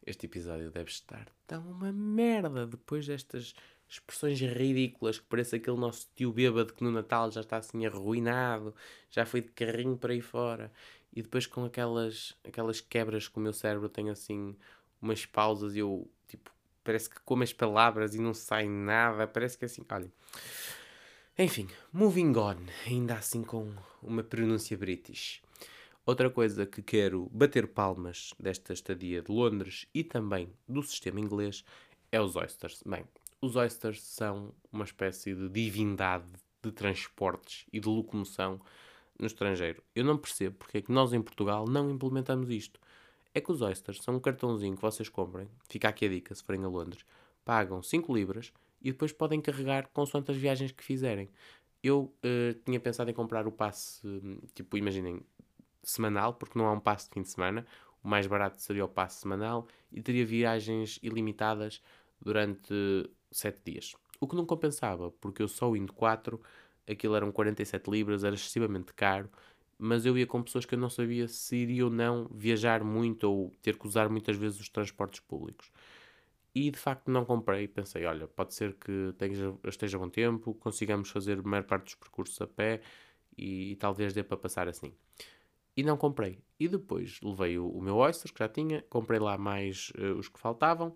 este 0.06 0.26
episódio 0.26 0.71
deve 0.71 0.89
estar 0.89 1.28
tão 1.45 1.62
uma 1.71 1.91
merda 1.91 2.65
depois 2.65 3.06
destas 3.06 3.54
expressões 3.91 4.39
ridículas 4.39 5.19
que 5.19 5.25
parece 5.25 5.58
aquele 5.58 5.75
nosso 5.75 6.08
tio 6.15 6.32
bêbado 6.32 6.73
que 6.73 6.82
no 6.82 6.91
Natal 6.91 7.30
já 7.30 7.41
está 7.41 7.58
assim 7.58 7.86
arruinado, 7.86 8.73
já 9.10 9.25
foi 9.25 9.41
de 9.41 9.49
carrinho 9.49 9.97
para 9.97 10.13
aí 10.13 10.21
fora 10.21 10.71
e 11.13 11.21
depois 11.21 11.45
com 11.45 11.65
aquelas, 11.65 12.34
aquelas 12.41 12.80
quebras 12.80 13.27
que 13.27 13.38
o 13.38 13.41
meu 13.41 13.51
cérebro 13.51 13.89
tem 13.89 14.10
assim 14.10 14.56
umas 15.01 15.25
pausas 15.25 15.75
e 15.75 15.80
eu 15.80 16.10
tipo 16.25 16.49
parece 16.86 17.10
que 17.10 17.19
como 17.25 17.43
as 17.43 17.51
palavras 17.51 18.15
e 18.15 18.21
não 18.21 18.34
sai 18.34 18.69
nada, 18.69 19.27
parece 19.27 19.58
que 19.58 19.65
é 19.65 19.67
assim, 19.67 19.84
olha. 19.91 20.12
Enfim, 21.38 21.67
moving 21.91 22.36
on, 22.38 22.58
ainda 22.88 23.15
assim 23.15 23.43
com 23.43 23.73
uma 24.01 24.23
pronúncia 24.23 24.77
british. 24.77 25.41
Outra 26.06 26.30
coisa 26.30 26.65
que 26.65 26.82
quero 26.82 27.30
bater 27.32 27.67
palmas 27.67 28.34
desta 28.39 28.73
estadia 28.73 29.21
de 29.21 29.32
Londres 29.32 29.86
e 29.93 30.04
também 30.04 30.49
do 30.67 30.82
sistema 30.82 31.19
inglês 31.19 31.63
é 32.12 32.19
os 32.19 32.36
oysters. 32.36 32.82
Bem, 32.86 33.06
os 33.41 33.56
oysters 33.56 34.01
são 34.04 34.54
uma 34.71 34.86
espécie 34.86 35.34
de 35.34 35.49
divindade 35.49 36.25
de 36.63 36.71
transportes 36.71 37.65
e 37.73 37.80
de 37.80 37.89
locomoção 37.89 38.62
no 39.17 39.25
estrangeiro. 39.25 39.84
Eu 39.95 40.06
não 40.06 40.17
percebo 40.17 40.58
porque 40.58 40.77
é 40.77 40.82
que 40.82 40.91
nós 40.91 41.12
em 41.12 41.21
Portugal 41.21 41.65
não 41.67 41.89
implementamos 41.89 42.49
isto. 42.49 42.80
É 43.34 43.41
que 43.41 43.51
os 43.51 43.62
oysters 43.62 44.01
são 44.04 44.15
um 44.15 44.19
cartãozinho 44.19 44.75
que 44.75 44.82
vocês 44.82 45.10
comprem, 45.10 45.47
fica 45.67 45.89
aqui 45.89 46.06
a 46.06 46.10
dica 46.10 46.36
se 46.36 46.43
forem 46.43 46.63
a 46.63 46.67
Londres, 46.67 47.04
pagam 47.43 47.82
5 47.82 48.13
libras 48.13 48.54
e 48.82 48.91
depois 48.91 49.12
podem 49.12 49.41
carregar 49.41 49.88
consoante 49.88 50.32
as 50.32 50.38
viagens 50.38 50.71
que 50.71 50.84
fizerem. 50.84 51.30
Eu 51.82 52.13
uh, 52.23 52.54
tinha 52.63 52.80
pensado 52.80 53.10
em 53.10 53.13
comprar 53.13 53.47
o 53.47 53.51
passe, 53.51 54.01
tipo, 54.54 54.77
imaginem, 54.77 55.21
semanal, 55.82 56.34
porque 56.34 56.60
não 56.60 56.67
há 56.67 56.73
um 56.73 56.80
passe 56.80 57.08
de 57.08 57.13
fim 57.13 57.21
de 57.23 57.30
semana. 57.30 57.65
O 58.04 58.08
mais 58.08 58.27
barato 58.27 58.62
seria 58.62 58.86
o 58.86 58.88
passe 58.88 59.21
semanal 59.21 59.67
e 59.91 60.01
teria 60.01 60.25
viagens 60.25 60.99
ilimitadas 61.01 61.82
durante 62.21 62.73
7 63.31 63.61
dias. 63.65 63.95
O 64.19 64.27
que 64.27 64.35
não 64.35 64.45
compensava, 64.45 65.11
porque 65.19 65.41
eu 65.41 65.47
só 65.47 65.75
indo 65.75 65.93
4, 65.93 66.39
aquilo 66.89 67.15
eram 67.15 67.31
47 67.31 67.89
libras, 67.89 68.23
era 68.23 68.35
excessivamente 68.35 68.93
caro, 68.93 69.29
mas 69.77 70.05
eu 70.05 70.17
ia 70.17 70.27
com 70.27 70.43
pessoas 70.43 70.65
que 70.65 70.75
eu 70.75 70.79
não 70.79 70.89
sabia 70.89 71.27
se 71.27 71.55
iria 71.55 71.85
ou 71.85 71.91
não 71.91 72.27
viajar 72.31 72.83
muito 72.83 73.23
ou 73.23 73.51
ter 73.61 73.77
que 73.77 73.87
usar 73.87 74.09
muitas 74.09 74.37
vezes 74.37 74.59
os 74.59 74.69
transportes 74.69 75.19
públicos. 75.19 75.71
E 76.53 76.69
de 76.69 76.77
facto 76.77 77.09
não 77.09 77.25
comprei, 77.25 77.67
pensei, 77.67 78.05
olha, 78.05 78.27
pode 78.27 78.53
ser 78.53 78.73
que 78.75 79.13
esteja, 79.65 79.97
bom 79.97 80.09
tempo, 80.09 80.53
consigamos 80.55 81.09
fazer 81.09 81.39
a 81.39 81.43
maior 81.43 81.63
parte 81.63 81.85
dos 81.85 81.95
percursos 81.95 82.39
a 82.41 82.47
pé 82.47 82.81
e, 83.37 83.71
e 83.71 83.75
talvez 83.77 84.13
dê 84.13 84.21
para 84.23 84.37
passar 84.37 84.67
assim 84.67 84.93
e 85.75 85.83
não 85.83 85.97
comprei. 85.97 86.39
E 86.59 86.67
depois 86.67 87.19
levei 87.21 87.57
o, 87.57 87.69
o 87.69 87.81
meu 87.81 87.95
Oyster, 87.97 88.31
que 88.31 88.39
já 88.39 88.49
tinha, 88.49 88.83
comprei 88.89 89.19
lá 89.19 89.37
mais 89.37 89.91
uh, 89.97 90.17
os 90.17 90.27
que 90.27 90.39
faltavam 90.39 90.95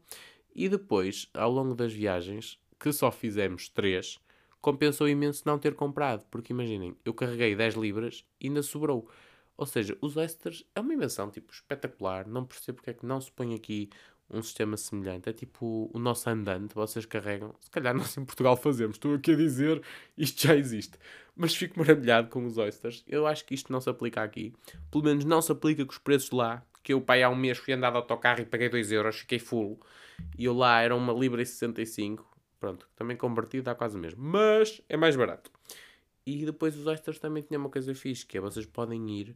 E 0.55 0.69
depois, 0.69 1.29
ao 1.33 1.51
longo 1.51 1.75
das 1.75 1.91
viagens, 1.91 2.57
que 2.79 2.93
só 2.93 3.11
fizemos 3.11 3.67
três, 3.67 4.19
compensou 4.61 5.07
imenso 5.07 5.43
não 5.45 5.59
ter 5.59 5.75
comprado. 5.75 6.25
Porque 6.31 6.53
imaginem, 6.53 6.95
eu 7.03 7.13
carreguei 7.13 7.55
10 7.55 7.75
libras 7.75 8.25
e 8.39 8.47
ainda 8.47 8.63
sobrou. 8.63 9.09
Ou 9.57 9.65
seja, 9.65 9.97
os 10.01 10.17
oysters 10.17 10.65
é 10.73 10.79
uma 10.79 10.93
invenção 10.93 11.29
tipo 11.29 11.51
espetacular. 11.53 12.27
Não 12.27 12.45
percebo 12.45 12.77
porque 12.77 12.91
é 12.91 12.93
que 12.93 13.05
não 13.05 13.19
se 13.19 13.31
põe 13.31 13.53
aqui 13.53 13.89
um 14.29 14.41
sistema 14.41 14.75
semelhante. 14.77 15.29
É 15.29 15.33
tipo 15.33 15.89
o 15.93 15.99
nosso 15.99 16.29
andante, 16.29 16.73
vocês 16.73 17.05
carregam. 17.05 17.53
Se 17.59 17.69
calhar 17.69 17.93
nós 17.93 18.17
em 18.17 18.25
Portugal 18.25 18.57
fazemos. 18.57 18.95
Estou 18.95 19.13
aqui 19.13 19.31
a 19.31 19.35
dizer, 19.35 19.81
isto 20.17 20.47
já 20.47 20.55
existe. 20.55 20.97
Mas 21.35 21.55
fico 21.55 21.77
maravilhado 21.79 22.29
com 22.29 22.45
os 22.45 22.57
oysters. 22.57 23.03
Eu 23.07 23.27
acho 23.27 23.45
que 23.45 23.53
isto 23.53 23.71
não 23.71 23.81
se 23.81 23.89
aplica 23.89 24.23
aqui. 24.23 24.53
Pelo 24.91 25.03
menos 25.03 25.25
não 25.25 25.41
se 25.41 25.51
aplica 25.51 25.85
com 25.85 25.91
os 25.91 25.97
preços 25.97 26.31
lá. 26.31 26.65
Que 26.85 26.93
eu, 26.93 27.01
pai, 27.01 27.23
há 27.23 27.29
um 27.31 27.35
mês 27.35 27.57
fui 27.57 27.73
andar 27.73 27.89
de 27.89 27.97
autocarro 27.97 28.41
e 28.41 28.45
paguei 28.45 28.69
2 28.69 28.91
euros, 28.91 29.17
fiquei 29.17 29.39
full. 29.39 29.79
E 30.37 30.45
eu 30.45 30.53
lá 30.53 30.81
era 30.81 30.95
uma 30.95 31.11
libra 31.11 31.41
e 31.41 31.45
65. 31.45 32.23
Pronto, 32.59 32.87
também 32.95 33.17
convertido 33.17 33.63
dá 33.63 33.73
quase 33.73 33.97
o 33.97 33.99
mesmo. 33.99 34.23
Mas 34.23 34.83
é 34.87 34.95
mais 34.95 35.15
barato. 35.15 35.49
E 36.23 36.45
depois 36.45 36.77
os 36.77 36.85
oysters 36.85 37.17
também 37.17 37.41
tinham 37.41 37.59
uma 37.59 37.71
coisa 37.71 37.95
fixe, 37.95 38.23
que 38.23 38.37
é 38.37 38.41
vocês 38.41 38.67
podem 38.67 39.09
ir 39.09 39.35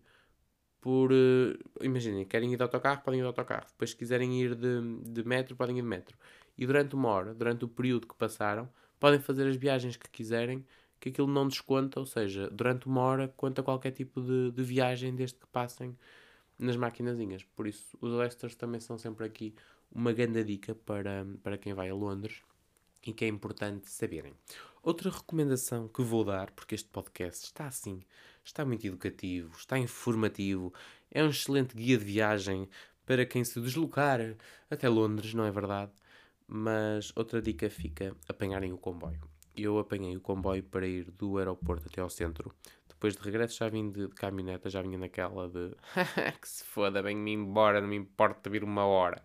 por. 0.79 1.11
Uh, 1.11 1.57
imaginem, 1.81 2.23
querem 2.23 2.53
ir 2.53 2.57
de 2.57 2.61
autocarro, 2.61 3.01
podem 3.01 3.19
ir 3.19 3.23
de 3.23 3.27
autocarro. 3.27 3.65
Depois, 3.71 3.89
se 3.89 3.95
quiserem 3.95 4.39
ir 4.39 4.53
de, 4.53 4.99
de 5.05 5.23
metro, 5.23 5.55
podem 5.55 5.79
ir 5.79 5.81
de 5.81 5.87
metro. 5.87 6.15
E 6.55 6.67
durante 6.67 6.93
uma 6.93 7.09
hora, 7.09 7.33
durante 7.33 7.65
o 7.65 7.67
período 7.67 8.05
que 8.05 8.13
passaram, 8.13 8.69
podem 8.99 9.19
fazer 9.19 9.47
as 9.47 9.55
viagens 9.55 9.97
que 9.97 10.07
quiserem, 10.07 10.63
que 10.99 11.09
aquilo 11.09 11.27
não 11.27 11.47
desconta, 11.47 11.99
ou 11.99 12.05
seja, 12.05 12.47
durante 12.51 12.85
uma 12.85 13.01
hora 13.01 13.27
conta 13.35 13.63
qualquer 13.63 13.91
tipo 13.91 14.21
de, 14.21 14.51
de 14.51 14.63
viagem 14.63 15.15
desde 15.15 15.39
que 15.39 15.47
passem 15.47 15.97
nas 16.59 16.75
maquinazinhas. 16.75 17.43
Por 17.55 17.65
isso, 17.65 17.97
os 18.01 18.11
Oysters 18.11 18.53
também 18.53 18.81
são 18.81 18.97
sempre 18.97 19.25
aqui 19.25 19.55
uma 19.91 20.11
grande 20.11 20.43
dica 20.43 20.75
para, 20.75 21.25
para 21.41 21.57
quem 21.57 21.73
vai 21.73 21.89
a 21.89 21.95
Londres 21.95 22.43
e 23.03 23.13
que 23.13 23.25
é 23.25 23.27
importante 23.27 23.89
saberem. 23.89 24.33
Outra 24.83 25.09
recomendação 25.09 25.87
que 25.87 26.01
vou 26.01 26.23
dar, 26.23 26.51
porque 26.51 26.75
este 26.75 26.89
podcast 26.89 27.45
está 27.45 27.67
assim, 27.67 28.01
está 28.43 28.65
muito 28.65 28.85
educativo, 28.85 29.55
está 29.57 29.77
informativo, 29.77 30.73
é 31.09 31.23
um 31.23 31.29
excelente 31.29 31.75
guia 31.75 31.97
de 31.97 32.05
viagem 32.05 32.69
para 33.05 33.25
quem 33.25 33.43
se 33.43 33.59
deslocar 33.59 34.19
até 34.69 34.87
Londres, 34.87 35.33
não 35.33 35.43
é 35.45 35.51
verdade? 35.51 35.91
Mas 36.47 37.11
outra 37.15 37.41
dica 37.41 37.69
fica 37.69 38.15
apanharem 38.27 38.71
o 38.71 38.77
comboio. 38.77 39.21
Eu 39.55 39.77
apanhei 39.79 40.15
o 40.15 40.21
comboio 40.21 40.63
para 40.63 40.87
ir 40.87 41.11
do 41.11 41.37
aeroporto 41.37 41.87
até 41.87 42.01
ao 42.01 42.09
centro. 42.09 42.53
Depois 42.99 43.15
de 43.15 43.21
regresso 43.21 43.57
já 43.57 43.69
vim 43.69 43.89
de, 43.89 44.07
de 44.07 44.13
caminhoneta, 44.13 44.69
já 44.69 44.81
vinha 44.81 44.97
naquela 44.97 45.47
de 45.47 45.73
que 46.41 46.49
se 46.49 46.65
foda, 46.65 47.01
venho-me 47.01 47.31
embora, 47.31 47.79
não 47.79 47.87
me 47.87 47.95
importa 47.95 48.49
vir 48.49 48.61
uma 48.61 48.83
hora. 48.83 49.21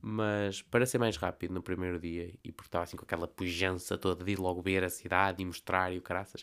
Mas 0.00 0.62
para 0.62 0.86
ser 0.86 0.96
mais 0.96 1.18
rápido 1.18 1.52
no 1.52 1.62
primeiro 1.62 2.00
dia 2.00 2.32
e 2.42 2.50
porque 2.50 2.68
estava 2.68 2.84
assim 2.84 2.96
com 2.96 3.04
aquela 3.04 3.28
pujança 3.28 3.98
toda 3.98 4.24
de 4.24 4.32
ir 4.32 4.38
logo 4.38 4.62
ver 4.62 4.82
a 4.82 4.88
cidade 4.88 5.42
e 5.42 5.44
mostrar 5.44 5.92
e 5.92 5.98
o 5.98 6.02
caraças, 6.02 6.40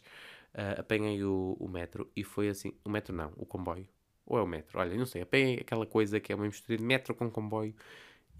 uh, 0.53 0.79
apanhei 0.79 1.23
o, 1.23 1.57
o 1.59 1.67
metro 1.67 2.07
e 2.15 2.23
foi 2.23 2.49
assim. 2.49 2.71
O 2.85 2.89
metro 2.89 3.15
não, 3.15 3.33
o 3.35 3.47
comboio. 3.47 3.87
Ou 4.23 4.37
é 4.37 4.41
o 4.43 4.47
metro? 4.47 4.79
Olha, 4.79 4.95
não 4.95 5.07
sei. 5.07 5.23
Apanhei 5.23 5.55
aquela 5.55 5.87
coisa 5.87 6.19
que 6.19 6.31
é 6.31 6.35
uma 6.35 6.45
mistura 6.45 6.77
de 6.77 6.83
metro 6.83 7.15
com 7.15 7.31
comboio 7.31 7.73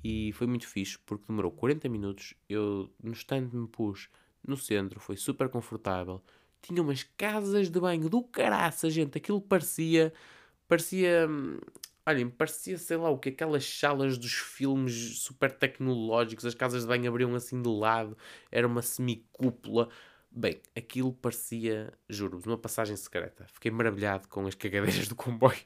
e 0.04 0.32
foi 0.34 0.46
muito 0.46 0.68
fixe 0.68 1.00
porque 1.00 1.26
demorou 1.28 1.52
40 1.52 1.90
minutos. 1.90 2.36
Eu 2.48 2.94
no 3.02 3.14
stand 3.14 3.50
me 3.52 3.68
pus 3.68 4.08
no 4.48 4.56
centro, 4.56 5.00
foi 5.00 5.18
super 5.18 5.50
confortável. 5.50 6.22
Tinha 6.64 6.82
umas 6.82 7.04
casas 7.18 7.70
de 7.70 7.80
banho 7.80 8.10
do 8.10 8.24
caraça, 8.24 8.90
gente. 8.90 9.18
Aquilo 9.18 9.42
parecia. 9.42 10.14
Parecia. 10.68 11.28
Hum, 11.30 11.60
olhem, 12.06 12.30
parecia, 12.30 12.78
sei 12.78 12.98
lá 12.98 13.10
o 13.10 13.18
que, 13.18 13.30
aquelas 13.30 13.66
salas 13.66 14.18
dos 14.18 14.32
filmes 14.34 15.20
super 15.20 15.52
tecnológicos, 15.52 16.46
as 16.46 16.56
casas 16.56 16.84
de 16.84 16.88
banho 16.88 17.10
abriam 17.10 17.36
assim 17.36 17.62
de 17.62 17.70
lado, 17.70 18.18
era 18.50 18.66
uma 18.66 18.82
semicúpula. 18.82 19.90
Bem, 20.32 20.60
aquilo 20.76 21.14
parecia, 21.14 21.94
juro-vos, 22.10 22.48
uma 22.48 22.58
passagem 22.58 22.96
secreta. 22.96 23.46
Fiquei 23.54 23.70
maravilhado 23.70 24.28
com 24.30 24.48
as 24.48 24.56
cagadeiras 24.56 25.08
do 25.08 25.16
comboio. 25.16 25.60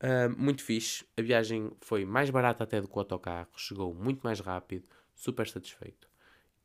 Uh, 0.00 0.32
muito 0.36 0.62
fixe. 0.62 1.04
A 1.16 1.22
viagem 1.22 1.70
foi 1.80 2.04
mais 2.04 2.30
barata 2.30 2.64
até 2.64 2.80
do 2.80 2.88
que 2.88 2.96
o 2.96 2.98
autocarro. 2.98 3.50
Chegou 3.56 3.94
muito 3.94 4.22
mais 4.22 4.40
rápido. 4.40 4.84
Super 5.14 5.46
satisfeito. 5.46 6.08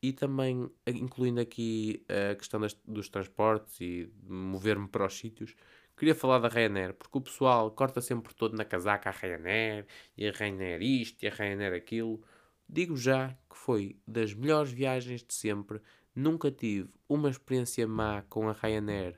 E 0.01 0.13
também, 0.13 0.69
incluindo 0.87 1.41
aqui 1.41 2.05
a 2.31 2.35
questão 2.35 2.59
das, 2.59 2.73
dos 2.85 3.09
transportes 3.09 3.81
e 3.81 4.09
mover-me 4.23 4.87
para 4.87 5.05
os 5.05 5.17
sítios, 5.17 5.55
queria 5.97 6.15
falar 6.15 6.39
da 6.39 6.47
Ryanair, 6.47 6.93
porque 6.93 7.17
o 7.17 7.21
pessoal 7.21 7.69
corta 7.71 7.99
sempre 7.99 8.33
todo 8.33 8.55
na 8.55 8.63
casaca 8.63 9.09
a 9.09 9.11
Ryanair, 9.11 9.85
e 10.17 10.27
a 10.27 10.31
Ryanair 10.31 10.81
isto, 10.81 11.23
e 11.23 11.27
a 11.27 11.31
Ryanair 11.31 11.73
aquilo. 11.73 12.23
Digo 12.67 12.95
já 12.95 13.29
que 13.49 13.57
foi 13.57 13.97
das 14.07 14.33
melhores 14.33 14.71
viagens 14.71 15.23
de 15.23 15.33
sempre 15.33 15.81
Nunca 16.19 16.51
tive 16.51 16.89
uma 17.07 17.29
experiência 17.29 17.87
má 17.87 18.23
com 18.23 18.49
a 18.49 18.51
Ryanair. 18.51 19.15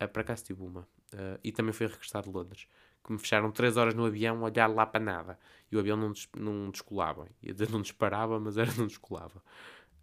Uh, 0.00 0.08
para 0.08 0.22
cá 0.22 0.34
tive 0.36 0.62
uma. 0.62 0.82
Uh, 1.12 1.40
e 1.42 1.50
também 1.50 1.72
fui 1.72 1.88
regressar 1.88 2.22
de 2.22 2.30
Londres. 2.30 2.68
Que 3.02 3.12
me 3.12 3.18
fecharam 3.18 3.50
3 3.50 3.76
horas 3.76 3.94
no 3.94 4.04
avião, 4.04 4.42
olhar 4.42 4.68
lá 4.68 4.86
para 4.86 5.04
nada. 5.04 5.38
E 5.70 5.76
o 5.76 5.80
avião 5.80 5.96
não, 5.96 6.12
des 6.12 6.28
não 6.36 6.70
descolava. 6.70 7.26
Não 7.70 7.82
disparava, 7.82 8.38
mas 8.38 8.56
era 8.56 8.72
não 8.74 8.86
descolava. 8.86 9.42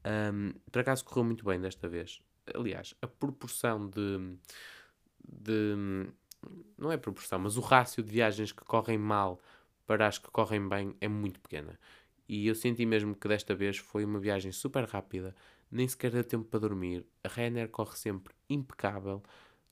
Um, 0.05 0.53
por 0.71 0.79
acaso 0.79 1.05
correu 1.05 1.23
muito 1.23 1.45
bem 1.45 1.59
desta 1.59 1.87
vez. 1.87 2.21
Aliás, 2.53 2.93
a 3.01 3.07
proporção 3.07 3.89
de, 3.89 4.37
de. 5.23 6.07
Não 6.77 6.91
é 6.91 6.97
proporção, 6.97 7.39
mas 7.39 7.57
o 7.57 7.61
rácio 7.61 8.03
de 8.03 8.11
viagens 8.11 8.51
que 8.51 8.63
correm 8.65 8.97
mal 8.97 9.39
para 9.85 10.07
as 10.07 10.17
que 10.17 10.29
correm 10.29 10.67
bem 10.67 10.95
é 10.99 11.07
muito 11.07 11.39
pequena. 11.39 11.79
E 12.27 12.47
eu 12.47 12.55
senti 12.55 12.85
mesmo 12.85 13.15
que 13.15 13.27
desta 13.27 13.55
vez 13.55 13.77
foi 13.77 14.03
uma 14.03 14.19
viagem 14.19 14.51
super 14.51 14.85
rápida 14.85 15.35
nem 15.73 15.87
sequer 15.87 16.11
deu 16.11 16.23
tempo 16.23 16.45
para 16.45 16.59
dormir. 16.59 17.05
A 17.23 17.27
Ryanair 17.27 17.67
corre 17.69 17.97
sempre 17.97 18.33
impecável, 18.47 19.23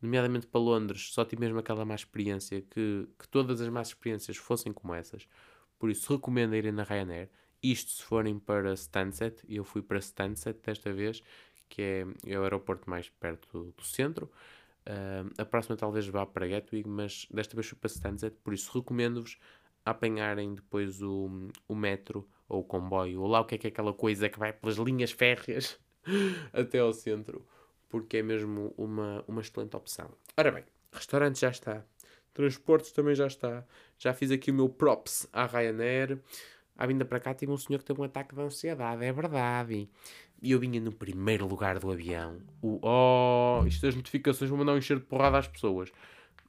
nomeadamente 0.02 0.48
para 0.48 0.60
Londres, 0.60 1.14
só 1.14 1.24
tive 1.24 1.42
mesmo 1.42 1.60
aquela 1.60 1.86
má 1.86 1.94
experiência, 1.94 2.62
que, 2.62 3.08
que 3.20 3.28
todas 3.30 3.62
as 3.62 3.70
más 3.70 3.90
experiências 3.90 4.36
fossem 4.38 4.74
como 4.74 4.96
essas. 4.96 5.28
Por 5.78 5.92
isso, 5.92 6.14
recomendo 6.14 6.56
irem 6.56 6.72
na 6.72 6.84
Ryanair. 6.84 7.30
Isto 7.64 7.92
se 7.92 8.04
forem 8.04 8.40
para 8.40 8.74
Stansted, 8.74 9.36
eu 9.48 9.64
fui 9.64 9.82
para 9.82 10.00
Stansted 10.00 10.60
desta 10.64 10.92
vez, 10.92 11.22
que 11.70 11.82
é, 11.82 12.06
é 12.26 12.40
o 12.40 12.44
aeroporto 12.44 12.90
mais 12.90 13.10
perto 13.10 13.48
do, 13.52 13.72
do 13.72 13.84
centro. 13.84 14.30
Uh, 14.82 15.30
a 15.38 15.46
próxima 15.46 15.78
talvez 15.78 16.08
vá 16.08 16.26
para 16.26 16.48
Gatwick, 16.48 16.90
mas 16.90 17.28
desta 17.30 17.56
vez 17.56 17.68
fui 17.68 17.78
para 17.78 17.90
Stansted, 17.90 18.36
por 18.44 18.54
isso 18.54 18.72
recomendo-vos 18.78 19.38
apanharem 19.86 20.56
depois 20.56 21.02
o, 21.02 21.50
o 21.68 21.76
metro 21.76 22.28
ou 22.48 22.62
o 22.62 22.64
comboio, 22.64 23.22
ou 23.22 23.28
lá 23.28 23.42
o 23.42 23.46
que 23.46 23.56
é 23.56 23.58
que 23.58 23.68
é 23.68 23.70
aquela 23.70 23.94
coisa 23.94 24.30
que 24.30 24.40
vai 24.40 24.52
pelas 24.54 24.78
linhas 24.78 25.12
férreas 25.12 25.80
até 26.52 26.80
ao 26.80 26.94
centro, 26.94 27.46
porque 27.90 28.18
é 28.18 28.24
mesmo 28.24 28.74
uma, 28.78 29.24
uma 29.28 29.42
excelente 29.42 29.76
opção. 29.76 30.12
Ora 30.36 30.52
bem, 30.52 30.64
restaurante 30.92 31.40
já 31.40 31.50
está, 31.50 31.86
transportes 32.34 32.92
também 32.92 33.16
já 33.16 33.28
está, 33.28 33.66
já 33.98 34.14
fiz 34.14 34.32
aqui 34.32 34.52
o 34.52 34.54
meu 34.54 34.70
props 34.70 35.28
à 35.32 35.46
Ryanair. 35.46 36.20
À 36.78 36.86
vinda 36.88 37.06
para 37.06 37.20
cá 37.20 37.34
tive 37.34 37.52
um 37.52 37.58
senhor 37.58 37.80
que 37.80 37.86
teve 37.86 38.02
um 38.02 38.04
ataque 38.04 38.34
de 38.34 38.42
ansiedade, 38.42 39.04
é 39.04 39.12
verdade. 39.12 39.90
E 40.42 40.52
eu 40.52 40.60
vinha 40.60 40.80
no 40.80 40.92
primeiro 40.92 41.46
lugar 41.48 41.80
do 41.80 41.92
avião. 41.92 42.40
O, 42.62 42.80
oh, 42.82 43.66
isto 43.68 43.84
das 43.84 43.96
notificações 43.96 44.50
vão 44.50 44.60
mandar 44.60 44.74
um 44.74 44.78
encher 44.78 44.98
de 44.98 45.06
porrada 45.06 45.38
às 45.38 45.48
pessoas. 45.48 45.92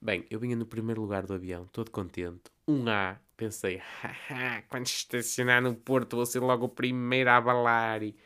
Bem, 0.00 0.24
eu 0.30 0.40
vinha 0.40 0.56
no 0.56 0.66
primeiro 0.66 1.00
lugar 1.02 1.26
do 1.26 1.34
avião, 1.34 1.66
todo 1.72 1.90
contente. 1.90 2.50
Um 2.66 2.88
A, 2.88 3.18
pensei, 3.36 3.80
haha, 4.02 4.62
quando 4.68 4.86
estacionar 4.86 5.62
no 5.62 5.74
Porto 5.74 6.16
vou 6.16 6.26
ser 6.26 6.40
logo 6.40 6.66
o 6.66 6.68
primeiro 6.68 7.30
a 7.30 7.36
abalar. 7.36 8.02
E 8.02 8.16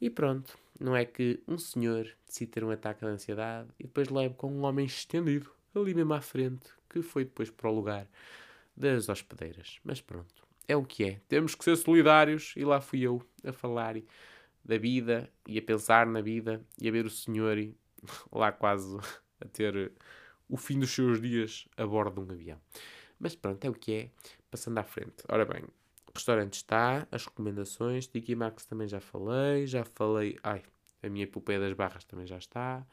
e 0.00 0.08
pronto, 0.08 0.56
não 0.78 0.94
é 0.94 1.04
que 1.04 1.42
um 1.46 1.58
senhor 1.58 2.08
decide 2.24 2.52
ter 2.52 2.64
um 2.64 2.70
ataque 2.70 3.00
de 3.00 3.06
ansiedade 3.06 3.68
e 3.80 3.84
depois 3.84 4.08
leva 4.08 4.34
com 4.34 4.52
um 4.52 4.62
homem 4.62 4.86
estendido 4.86 5.50
ali 5.74 5.92
mesmo 5.92 6.14
à 6.14 6.20
frente, 6.20 6.68
que 6.88 7.02
foi 7.02 7.24
depois 7.24 7.50
para 7.50 7.68
o 7.68 7.74
lugar 7.74 8.06
das 8.76 9.08
hospedeiras. 9.08 9.80
Mas 9.82 10.00
pronto, 10.00 10.46
é 10.68 10.76
o 10.76 10.84
que 10.84 11.04
é. 11.04 11.20
Temos 11.26 11.54
que 11.54 11.64
ser 11.64 11.76
solidários 11.76 12.52
e 12.56 12.64
lá 12.64 12.80
fui 12.80 13.00
eu 13.00 13.22
a 13.44 13.52
falar 13.52 13.96
da 14.64 14.76
vida 14.76 15.28
e 15.48 15.58
a 15.58 15.62
pensar 15.62 16.06
na 16.06 16.20
vida 16.20 16.64
e 16.80 16.86
a 16.88 16.92
ver 16.92 17.06
o 17.06 17.10
senhor 17.10 17.56
lá 18.30 18.52
quase 18.52 18.96
a 19.40 19.48
ter 19.48 19.90
o 20.48 20.56
fim 20.56 20.78
dos 20.78 20.90
seus 20.90 21.20
dias 21.20 21.66
a 21.76 21.86
bordo 21.86 22.22
de 22.22 22.30
um 22.30 22.34
avião. 22.34 22.60
Mas 23.18 23.34
pronto, 23.34 23.64
é 23.64 23.70
o 23.70 23.74
que 23.74 23.92
é. 23.94 24.10
Passando 24.50 24.78
à 24.78 24.84
frente. 24.84 25.24
Ora 25.28 25.44
bem, 25.44 25.64
restaurante 26.14 26.54
está, 26.54 27.06
as 27.10 27.24
recomendações, 27.24 28.06
Tiki 28.06 28.34
Max 28.34 28.64
também 28.64 28.88
já 28.88 29.00
falei, 29.00 29.66
já 29.66 29.84
falei, 29.84 30.38
ai, 30.42 30.62
a 31.02 31.08
minha 31.08 31.24
epopeia 31.24 31.60
das 31.60 31.72
barras 31.72 32.04
também 32.04 32.26
já 32.26 32.38
está, 32.38 32.86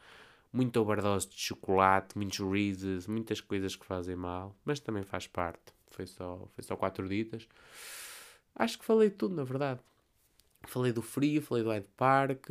muita 0.56 0.80
overdose 0.80 1.28
de 1.28 1.38
chocolate, 1.38 2.18
muitos 2.18 2.40
Reese's, 2.40 3.08
muitas 3.08 3.42
coisas 3.42 3.76
que 3.76 3.86
fazem 3.86 4.16
mal, 4.16 4.56
mas 4.64 4.80
também 4.80 5.04
faz 5.04 5.28
parte, 5.28 5.74
foi 5.92 6.08
só, 6.08 6.48
foi 6.54 6.64
só 6.64 6.78
quatro 6.78 7.08
ditas. 7.08 7.48
Acho 8.56 8.80
que 8.80 8.86
falei 8.86 9.10
tudo, 9.10 9.36
na 9.36 9.44
verdade. 9.44 9.82
Falei 10.64 10.94
do 10.94 11.02
frio, 11.02 11.42
falei 11.42 11.64
do 11.64 11.70
Hyde 11.70 11.90
Park, 11.98 12.50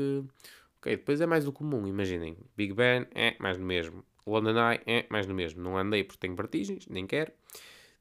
ok, 0.79 0.97
depois 0.97 1.21
é 1.21 1.27
mais 1.27 1.45
do 1.45 1.53
comum, 1.53 1.87
imaginem, 1.87 2.37
Big 2.55 2.75
Ben, 2.75 3.07
é 3.15 3.37
mais 3.41 3.57
do 3.57 3.65
mesmo, 3.65 4.05
London 4.27 4.55
Eye, 4.71 4.81
é 4.87 5.07
mais 5.11 5.27
do 5.27 5.35
mesmo, 5.35 5.63
não 5.63 5.77
andei 5.77 6.05
porque 6.05 6.21
tenho 6.21 6.37
vertigens, 6.37 6.87
nem 6.87 7.07
quero. 7.07 7.33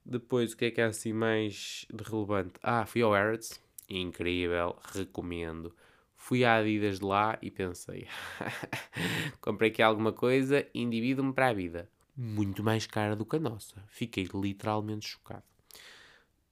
Depois, 0.05 0.51
o 0.51 0.57
que 0.57 0.65
é 0.65 0.71
que 0.71 0.81
é 0.81 0.83
assim 0.83 1.13
mais 1.13 1.85
de 1.91 2.03
relevante? 2.03 2.53
Ah, 2.61 2.85
fui 2.85 3.01
ao 3.01 3.13
Harrods. 3.13 3.59
incrível, 3.89 4.77
recomendo. 4.93 5.73
Fui 6.23 6.45
à 6.45 6.55
Adidas 6.55 6.99
de 6.99 7.05
lá 7.05 7.37
e 7.41 7.51
pensei, 7.51 8.07
comprei 9.41 9.69
aqui 9.69 9.81
alguma 9.81 10.13
coisa, 10.13 10.65
indivíduo-me 10.73 11.33
para 11.33 11.49
a 11.49 11.53
vida. 11.53 11.89
Muito 12.15 12.63
mais 12.63 12.87
cara 12.87 13.13
do 13.13 13.25
que 13.25 13.35
a 13.35 13.39
nossa. 13.39 13.83
Fiquei 13.89 14.29
literalmente 14.33 15.05
chocado. 15.05 15.43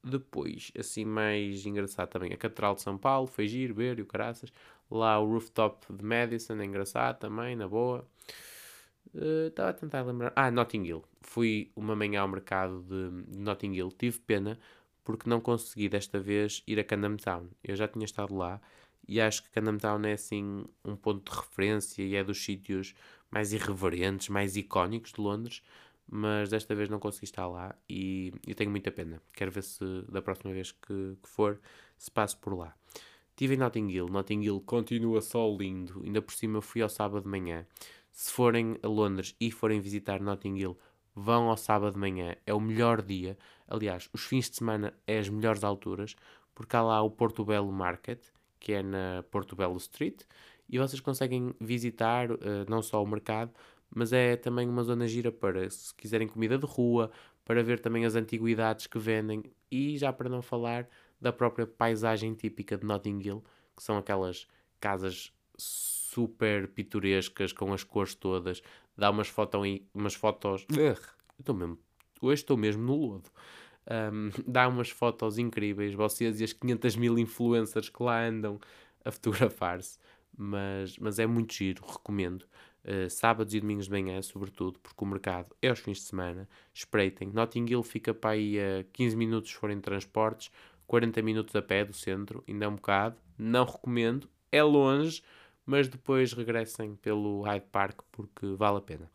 Depois, 0.04 0.72
assim 0.78 1.06
mais 1.06 1.64
engraçado 1.64 2.10
também, 2.10 2.34
a 2.34 2.36
Catedral 2.36 2.74
de 2.74 2.82
São 2.82 2.98
Paulo, 2.98 3.26
foi 3.26 3.48
giro, 3.48 3.72
ver 3.72 3.98
e 3.98 4.02
o 4.02 4.06
caraças. 4.06 4.52
Lá 4.90 5.18
o 5.18 5.26
rooftop 5.26 5.90
de 5.90 6.04
Madison, 6.04 6.60
é 6.60 6.66
engraçado 6.66 7.18
também, 7.18 7.56
na 7.56 7.66
boa. 7.66 8.06
Estava 9.48 9.68
uh, 9.68 9.70
a 9.70 9.72
tentar 9.72 10.02
lembrar. 10.02 10.34
Ah, 10.36 10.50
Notting 10.50 10.84
Hill. 10.84 11.02
Fui 11.22 11.72
uma 11.74 11.96
manhã 11.96 12.20
ao 12.20 12.28
mercado 12.28 12.82
de 12.82 13.38
Notting 13.38 13.72
Hill. 13.72 13.88
Tive 13.92 14.18
pena 14.18 14.58
porque 15.02 15.30
não 15.30 15.40
consegui 15.40 15.88
desta 15.88 16.20
vez 16.20 16.62
ir 16.66 16.78
a 16.78 16.84
Camden 16.84 17.16
Town. 17.16 17.48
Eu 17.64 17.74
já 17.74 17.88
tinha 17.88 18.04
estado 18.04 18.34
lá 18.34 18.60
e 19.06 19.20
acho 19.20 19.42
que 19.42 19.50
Camden 19.50 19.78
Town 19.78 20.04
é 20.04 20.12
assim 20.12 20.64
um 20.84 20.96
ponto 20.96 21.30
de 21.30 21.36
referência 21.38 22.02
e 22.02 22.14
é 22.14 22.22
dos 22.22 22.44
sítios 22.44 22.94
mais 23.30 23.52
irreverentes, 23.52 24.28
mais 24.28 24.56
icónicos 24.56 25.12
de 25.12 25.20
Londres. 25.20 25.62
Mas 26.10 26.50
desta 26.50 26.74
vez 26.74 26.88
não 26.88 26.98
consegui 26.98 27.24
estar 27.24 27.46
lá 27.46 27.74
e, 27.88 28.32
e 28.46 28.54
tenho 28.54 28.70
muita 28.70 28.90
pena. 28.90 29.22
Quero 29.32 29.50
ver 29.50 29.62
se 29.62 29.84
da 30.08 30.20
próxima 30.20 30.52
vez 30.52 30.72
que, 30.72 31.16
que 31.22 31.28
for 31.28 31.58
se 31.96 32.10
passo 32.10 32.36
por 32.38 32.54
lá. 32.54 32.74
Estive 33.30 33.54
em 33.54 33.58
Notting 33.58 33.88
Hill. 33.88 34.08
Notting 34.08 34.42
Hill 34.42 34.60
continua 34.60 35.22
só 35.22 35.48
lindo. 35.48 36.02
Ainda 36.04 36.20
por 36.20 36.34
cima 36.34 36.60
fui 36.60 36.82
ao 36.82 36.88
sábado 36.88 37.22
de 37.22 37.28
manhã. 37.28 37.66
Se 38.10 38.30
forem 38.30 38.76
a 38.82 38.88
Londres 38.88 39.34
e 39.40 39.50
forem 39.50 39.80
visitar 39.80 40.20
Notting 40.20 40.56
Hill, 40.56 40.78
vão 41.14 41.48
ao 41.48 41.56
sábado 41.56 41.94
de 41.94 41.98
manhã. 41.98 42.36
É 42.44 42.52
o 42.52 42.60
melhor 42.60 43.00
dia. 43.00 43.38
Aliás, 43.66 44.10
os 44.12 44.22
fins 44.24 44.50
de 44.50 44.56
semana 44.56 44.92
é 45.06 45.18
as 45.18 45.30
melhores 45.30 45.64
alturas, 45.64 46.14
porque 46.54 46.76
há 46.76 46.82
lá 46.82 47.00
o 47.00 47.10
Portobello 47.10 47.72
Market, 47.72 48.22
que 48.62 48.72
é 48.72 48.82
na 48.82 49.24
Portobello 49.28 49.76
Street, 49.76 50.22
e 50.68 50.78
vocês 50.78 51.00
conseguem 51.00 51.52
visitar 51.60 52.30
uh, 52.30 52.38
não 52.68 52.80
só 52.80 53.02
o 53.02 53.06
mercado, 53.06 53.50
mas 53.94 54.12
é 54.12 54.36
também 54.36 54.68
uma 54.68 54.84
zona 54.84 55.08
gira 55.08 55.32
para, 55.32 55.68
se 55.68 55.92
quiserem 55.94 56.28
comida 56.28 56.56
de 56.56 56.64
rua, 56.64 57.10
para 57.44 57.60
ver 57.60 57.80
também 57.80 58.04
as 58.04 58.14
antiguidades 58.14 58.86
que 58.86 59.00
vendem, 59.00 59.42
e 59.68 59.98
já 59.98 60.12
para 60.12 60.28
não 60.28 60.40
falar 60.40 60.88
da 61.20 61.32
própria 61.32 61.66
paisagem 61.66 62.34
típica 62.34 62.76
de 62.78 62.86
Notting 62.86 63.18
Hill, 63.18 63.44
que 63.76 63.82
são 63.82 63.98
aquelas 63.98 64.46
casas 64.78 65.32
super 65.58 66.68
pitorescas, 66.68 67.52
com 67.52 67.72
as 67.72 67.82
cores 67.82 68.14
todas, 68.14 68.62
dá 68.96 69.10
umas, 69.10 69.26
foto, 69.26 69.58
umas 69.92 70.14
fotos. 70.14 70.64
Estou 71.36 71.54
mesmo, 71.56 71.78
hoje 72.20 72.42
estou 72.42 72.56
mesmo 72.56 72.84
no 72.84 72.94
lodo. 72.94 73.28
Um, 73.86 74.30
dá 74.46 74.68
umas 74.68 74.90
fotos 74.90 75.38
incríveis, 75.38 75.94
vocês 75.94 76.40
e 76.40 76.44
as 76.44 76.52
500 76.52 76.96
mil 76.96 77.18
influencers 77.18 77.88
que 77.88 78.02
lá 78.02 78.24
andam 78.24 78.60
a 79.04 79.10
fotografar-se, 79.10 79.98
mas, 80.36 80.96
mas 80.98 81.18
é 81.18 81.26
muito 81.26 81.54
giro, 81.54 81.84
recomendo. 81.84 82.44
Uh, 82.84 83.08
sábados 83.08 83.54
e 83.54 83.60
domingos 83.60 83.84
de 83.84 83.92
manhã, 83.92 84.20
sobretudo, 84.22 84.78
porque 84.80 85.04
o 85.04 85.06
mercado 85.06 85.54
é 85.62 85.68
aos 85.68 85.78
fins 85.78 85.98
de 85.98 86.04
semana. 86.04 86.48
Espreitem. 86.74 87.30
Notting 87.32 87.66
Hill 87.68 87.82
fica 87.82 88.12
para 88.12 88.30
aí 88.30 88.58
a 88.58 88.84
15 88.92 89.16
minutos 89.16 89.52
forem 89.52 89.80
transportes, 89.80 90.50
40 90.86 91.22
minutos 91.22 91.54
a 91.54 91.62
pé 91.62 91.84
do 91.84 91.92
centro, 91.92 92.42
ainda 92.48 92.64
é 92.64 92.68
um 92.68 92.74
bocado. 92.74 93.16
Não 93.38 93.64
recomendo, 93.64 94.28
é 94.50 94.62
longe, 94.62 95.22
mas 95.64 95.88
depois 95.88 96.32
regressem 96.32 96.96
pelo 96.96 97.42
Hyde 97.42 97.66
Park 97.70 98.00
porque 98.10 98.46
vale 98.56 98.78
a 98.78 98.82
pena. 98.82 99.10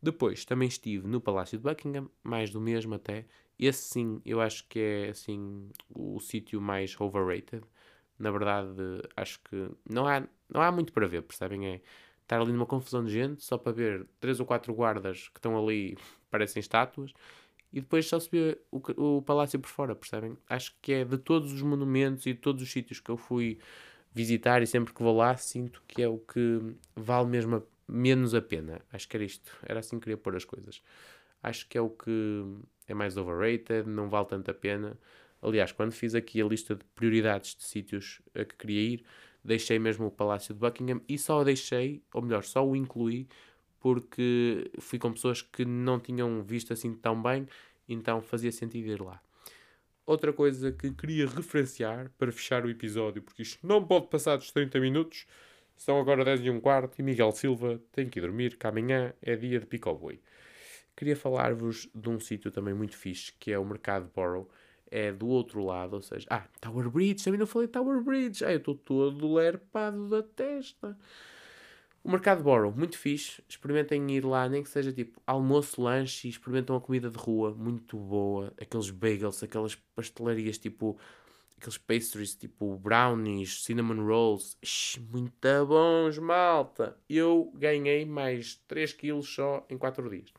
Depois 0.00 0.44
também 0.44 0.68
estive 0.68 1.08
no 1.08 1.20
Palácio 1.20 1.58
de 1.58 1.64
Buckingham, 1.64 2.08
mais 2.22 2.50
do 2.50 2.60
mesmo 2.60 2.94
até. 2.94 3.24
Esse 3.58 3.82
sim, 3.88 4.20
eu 4.24 4.40
acho 4.40 4.66
que 4.68 4.78
é 4.78 5.08
assim 5.10 5.70
o 5.94 6.20
sítio 6.20 6.60
mais 6.60 6.98
overrated. 7.00 7.62
Na 8.18 8.30
verdade, 8.30 8.68
acho 9.16 9.40
que 9.40 9.70
não 9.88 10.06
há, 10.06 10.22
não 10.48 10.60
há 10.62 10.72
muito 10.72 10.92
para 10.92 11.06
ver, 11.06 11.22
percebem? 11.22 11.66
É 11.66 11.80
estar 12.22 12.40
ali 12.40 12.52
numa 12.52 12.66
confusão 12.66 13.04
de 13.04 13.12
gente 13.12 13.42
só 13.42 13.56
para 13.56 13.72
ver 13.72 14.06
três 14.20 14.40
ou 14.40 14.46
quatro 14.46 14.74
guardas 14.74 15.28
que 15.28 15.38
estão 15.38 15.56
ali, 15.58 15.96
parecem 16.30 16.60
estátuas, 16.60 17.12
e 17.72 17.80
depois 17.80 18.06
só 18.08 18.18
se 18.18 18.30
vê 18.30 18.58
o, 18.70 19.16
o 19.18 19.22
palácio 19.22 19.58
por 19.60 19.68
fora, 19.68 19.94
percebem? 19.94 20.36
Acho 20.48 20.74
que 20.80 20.92
é 20.92 21.04
de 21.04 21.18
todos 21.18 21.52
os 21.52 21.62
monumentos 21.62 22.26
e 22.26 22.32
de 22.32 22.40
todos 22.40 22.62
os 22.62 22.70
sítios 22.70 23.00
que 23.00 23.10
eu 23.10 23.16
fui 23.16 23.58
visitar 24.14 24.62
e 24.62 24.66
sempre 24.66 24.94
que 24.94 25.02
vou 25.02 25.16
lá 25.16 25.36
sinto 25.36 25.82
que 25.86 26.02
é 26.02 26.08
o 26.08 26.18
que 26.18 26.60
vale 26.94 27.28
mesmo 27.28 27.56
a, 27.56 27.62
menos 27.88 28.34
a 28.34 28.40
pena. 28.42 28.80
Acho 28.92 29.08
que 29.08 29.16
era 29.16 29.24
isto, 29.24 29.52
era 29.62 29.80
assim 29.80 29.96
que 29.98 30.04
queria 30.04 30.16
pôr 30.16 30.34
as 30.36 30.44
coisas. 30.44 30.82
Acho 31.42 31.68
que 31.68 31.76
é 31.76 31.80
o 31.80 31.90
que 31.90 32.44
é 32.86 32.94
mais 32.94 33.16
overrated, 33.16 33.88
não 33.88 34.08
vale 34.08 34.26
tanto 34.26 34.50
a 34.50 34.54
pena. 34.54 34.98
Aliás, 35.42 35.72
quando 35.72 35.92
fiz 35.92 36.14
aqui 36.14 36.40
a 36.40 36.44
lista 36.44 36.74
de 36.74 36.84
prioridades 36.94 37.54
de 37.54 37.64
sítios 37.64 38.20
a 38.34 38.44
que 38.44 38.56
queria 38.56 38.80
ir, 38.80 39.04
deixei 39.44 39.78
mesmo 39.78 40.06
o 40.06 40.10
Palácio 40.10 40.54
de 40.54 40.60
Buckingham 40.60 41.00
e 41.08 41.18
só 41.18 41.40
o 41.40 41.44
deixei, 41.44 42.02
ou 42.12 42.22
melhor, 42.22 42.42
só 42.42 42.66
o 42.66 42.74
incluí 42.74 43.28
porque 43.80 44.68
fui 44.80 44.98
com 44.98 45.12
pessoas 45.12 45.42
que 45.42 45.64
não 45.64 46.00
tinham 46.00 46.42
visto 46.42 46.72
assim 46.72 46.92
tão 46.94 47.22
bem, 47.22 47.46
então 47.88 48.20
fazia 48.20 48.50
sentido 48.50 48.88
ir 48.88 49.00
lá. 49.00 49.22
Outra 50.04 50.32
coisa 50.32 50.72
que 50.72 50.90
queria 50.92 51.26
referenciar 51.28 52.10
para 52.18 52.32
fechar 52.32 52.64
o 52.64 52.70
episódio, 52.70 53.22
porque 53.22 53.42
isto 53.42 53.64
não 53.64 53.84
pode 53.84 54.08
passar 54.08 54.36
dos 54.36 54.50
30 54.50 54.80
minutos, 54.80 55.26
são 55.76 56.00
agora 56.00 56.24
10 56.24 56.40
e 56.40 56.50
um 56.50 56.58
quarto 56.58 56.98
e 56.98 57.02
Miguel 57.02 57.30
Silva 57.32 57.80
tem 57.92 58.08
que 58.08 58.18
ir 58.18 58.22
dormir, 58.22 58.56
que 58.56 58.66
amanhã 58.66 59.12
é 59.20 59.36
dia 59.36 59.60
de 59.60 59.66
pico 59.66 59.94
boi. 59.94 60.20
Queria 60.96 61.14
falar-vos 61.14 61.88
de 61.94 62.08
um 62.08 62.18
sítio 62.18 62.50
também 62.50 62.72
muito 62.72 62.96
fixe, 62.96 63.32
que 63.38 63.52
é 63.52 63.58
o 63.58 63.64
Mercado 63.64 64.10
Borough. 64.14 64.48
É 64.90 65.12
do 65.12 65.26
outro 65.26 65.64
lado, 65.64 65.94
ou 65.94 66.02
seja... 66.02 66.26
Ah, 66.30 66.46
Tower 66.60 66.88
Bridge, 66.88 67.22
também 67.22 67.38
não 67.38 67.46
falei 67.46 67.68
Tower 67.68 68.00
Bridge. 68.00 68.44
Ah, 68.44 68.52
eu 68.52 68.58
estou 68.58 68.74
todo 68.74 69.34
lerpado 69.34 70.08
da 70.08 70.22
testa. 70.22 70.96
O 72.06 72.10
Mercado 72.10 72.40
Borough, 72.40 72.72
muito 72.72 72.96
fixe. 72.96 73.42
Experimentem 73.48 74.12
ir 74.12 74.24
lá, 74.24 74.48
nem 74.48 74.62
que 74.62 74.68
seja 74.68 74.92
tipo 74.92 75.20
almoço, 75.26 75.82
lanche 75.82 76.28
e 76.28 76.30
experimentam 76.30 76.76
a 76.76 76.80
comida 76.80 77.10
de 77.10 77.18
rua, 77.18 77.52
muito 77.52 77.96
boa. 77.98 78.54
Aqueles 78.60 78.90
bagels, 78.90 79.42
aquelas 79.42 79.74
pastelarias 79.74 80.56
tipo. 80.56 80.96
Aqueles 81.58 81.78
pastries 81.78 82.36
tipo 82.36 82.76
brownies, 82.76 83.64
cinnamon 83.64 84.06
rolls. 84.06 84.56
Ixi, 84.62 85.00
muito 85.00 85.66
bons, 85.66 86.16
malta. 86.18 86.96
Eu 87.08 87.50
ganhei 87.56 88.04
mais 88.04 88.62
3 88.68 88.92
quilos 88.92 89.28
só 89.28 89.66
em 89.68 89.76
4 89.76 90.08
dias. 90.08 90.32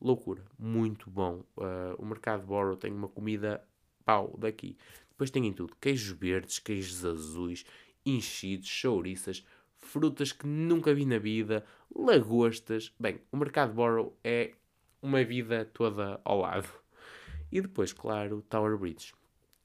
Loucura, 0.00 0.44
muito 0.58 1.10
bom. 1.10 1.44
Uh, 1.56 1.94
o 1.98 2.06
Mercado 2.06 2.46
Borough 2.46 2.76
tem 2.76 2.92
uma 2.92 3.08
comida 3.08 3.62
pau 4.04 4.34
daqui. 4.38 4.76
Depois 5.10 5.30
tem 5.30 5.46
em 5.46 5.52
tudo: 5.52 5.76
queijos 5.80 6.16
verdes, 6.18 6.58
queijos 6.58 7.04
azuis, 7.04 7.64
enchidos, 8.04 8.68
chouriças 8.68 9.44
frutas 9.80 10.30
que 10.30 10.46
nunca 10.46 10.94
vi 10.94 11.04
na 11.04 11.18
vida, 11.18 11.64
lagostas. 11.94 12.92
Bem, 12.98 13.20
o 13.32 13.36
Mercado 13.36 13.72
Borough 13.72 14.14
é 14.22 14.52
uma 15.02 15.24
vida 15.24 15.64
toda 15.64 16.20
ao 16.24 16.40
lado. 16.40 16.68
E 17.50 17.60
depois, 17.60 17.92
claro, 17.92 18.42
Tower 18.48 18.76
Bridge. 18.78 19.12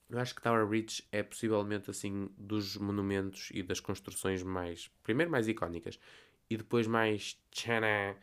Eu 0.09 0.19
acho 0.19 0.33
que 0.33 0.41
Tower 0.41 0.65
Bridge 0.65 1.03
é 1.11 1.21
possivelmente 1.21 1.89
assim 1.89 2.29
dos 2.37 2.77
monumentos 2.77 3.49
e 3.53 3.61
das 3.61 3.79
construções 3.79 4.41
mais, 4.41 4.89
primeiro 5.03 5.31
mais 5.31 5.47
icónicas 5.47 5.99
e 6.49 6.57
depois 6.57 6.87
mais 6.87 7.39
tchana 7.51 8.15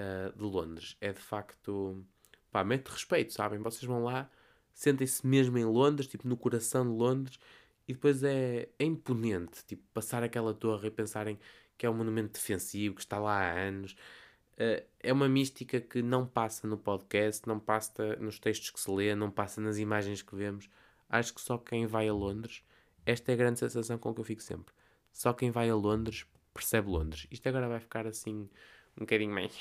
uh, 0.00 0.36
de 0.36 0.44
Londres. 0.44 0.96
É 1.00 1.12
de 1.12 1.20
facto, 1.20 2.04
pá, 2.50 2.64
mete 2.64 2.88
respeito, 2.88 3.32
sabem? 3.32 3.60
Vocês 3.60 3.84
vão 3.84 4.02
lá, 4.02 4.30
sentem-se 4.72 5.26
mesmo 5.26 5.58
em 5.58 5.64
Londres, 5.64 6.08
tipo 6.08 6.26
no 6.26 6.36
coração 6.36 6.84
de 6.84 6.92
Londres 6.92 7.38
e 7.86 7.92
depois 7.92 8.22
é, 8.22 8.68
é 8.78 8.84
imponente, 8.84 9.64
tipo, 9.66 9.82
passar 9.92 10.22
aquela 10.22 10.54
torre 10.54 10.88
e 10.88 10.90
pensarem 10.90 11.38
que 11.76 11.84
é 11.84 11.90
um 11.90 11.94
monumento 11.94 12.34
defensivo, 12.34 12.94
que 12.94 13.00
está 13.00 13.18
lá 13.18 13.38
há 13.40 13.52
anos. 13.52 13.96
Uh, 14.54 14.84
é 15.00 15.12
uma 15.12 15.28
mística 15.28 15.80
que 15.80 16.02
não 16.02 16.26
passa 16.26 16.68
no 16.68 16.76
podcast, 16.78 17.48
não 17.48 17.58
passa 17.58 18.16
nos 18.16 18.38
textos 18.38 18.70
que 18.70 18.78
se 18.78 18.90
lê, 18.90 19.14
não 19.14 19.30
passa 19.30 19.60
nas 19.60 19.78
imagens 19.78 20.22
que 20.22 20.36
vemos. 20.36 20.68
Acho 21.08 21.34
que 21.34 21.40
só 21.40 21.58
quem 21.58 21.86
vai 21.86 22.08
a 22.08 22.12
Londres, 22.12 22.62
esta 23.04 23.32
é 23.32 23.34
a 23.34 23.36
grande 23.38 23.58
sensação 23.58 23.98
com 23.98 24.14
que 24.14 24.20
eu 24.20 24.24
fico 24.24 24.42
sempre. 24.42 24.72
Só 25.12 25.32
quem 25.32 25.50
vai 25.50 25.68
a 25.68 25.74
Londres 25.74 26.26
percebe 26.54 26.88
Londres. 26.88 27.26
Isto 27.30 27.48
agora 27.48 27.68
vai 27.68 27.80
ficar 27.80 28.06
assim 28.06 28.48
um 28.96 29.00
bocadinho 29.00 29.32
mais 29.32 29.52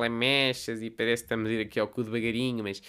lamechas 0.00 0.82
e 0.82 0.90
parece 0.90 1.22
que 1.22 1.26
estamos 1.26 1.48
a 1.48 1.52
ir 1.52 1.60
aqui 1.60 1.78
ao 1.78 1.88
cu 1.88 2.02
devagarinho, 2.02 2.62
mas 2.62 2.82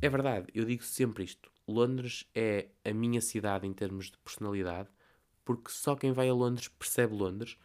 é 0.00 0.08
verdade, 0.08 0.48
eu 0.54 0.64
digo 0.64 0.82
sempre 0.82 1.24
isto. 1.24 1.50
Londres 1.66 2.28
é 2.34 2.68
a 2.84 2.92
minha 2.92 3.20
cidade 3.20 3.66
em 3.66 3.72
termos 3.72 4.06
de 4.06 4.18
personalidade, 4.18 4.88
porque 5.44 5.70
só 5.70 5.96
quem 5.96 6.12
vai 6.12 6.28
a 6.28 6.34
Londres 6.34 6.68
percebe 6.68 7.14
Londres, 7.14 7.56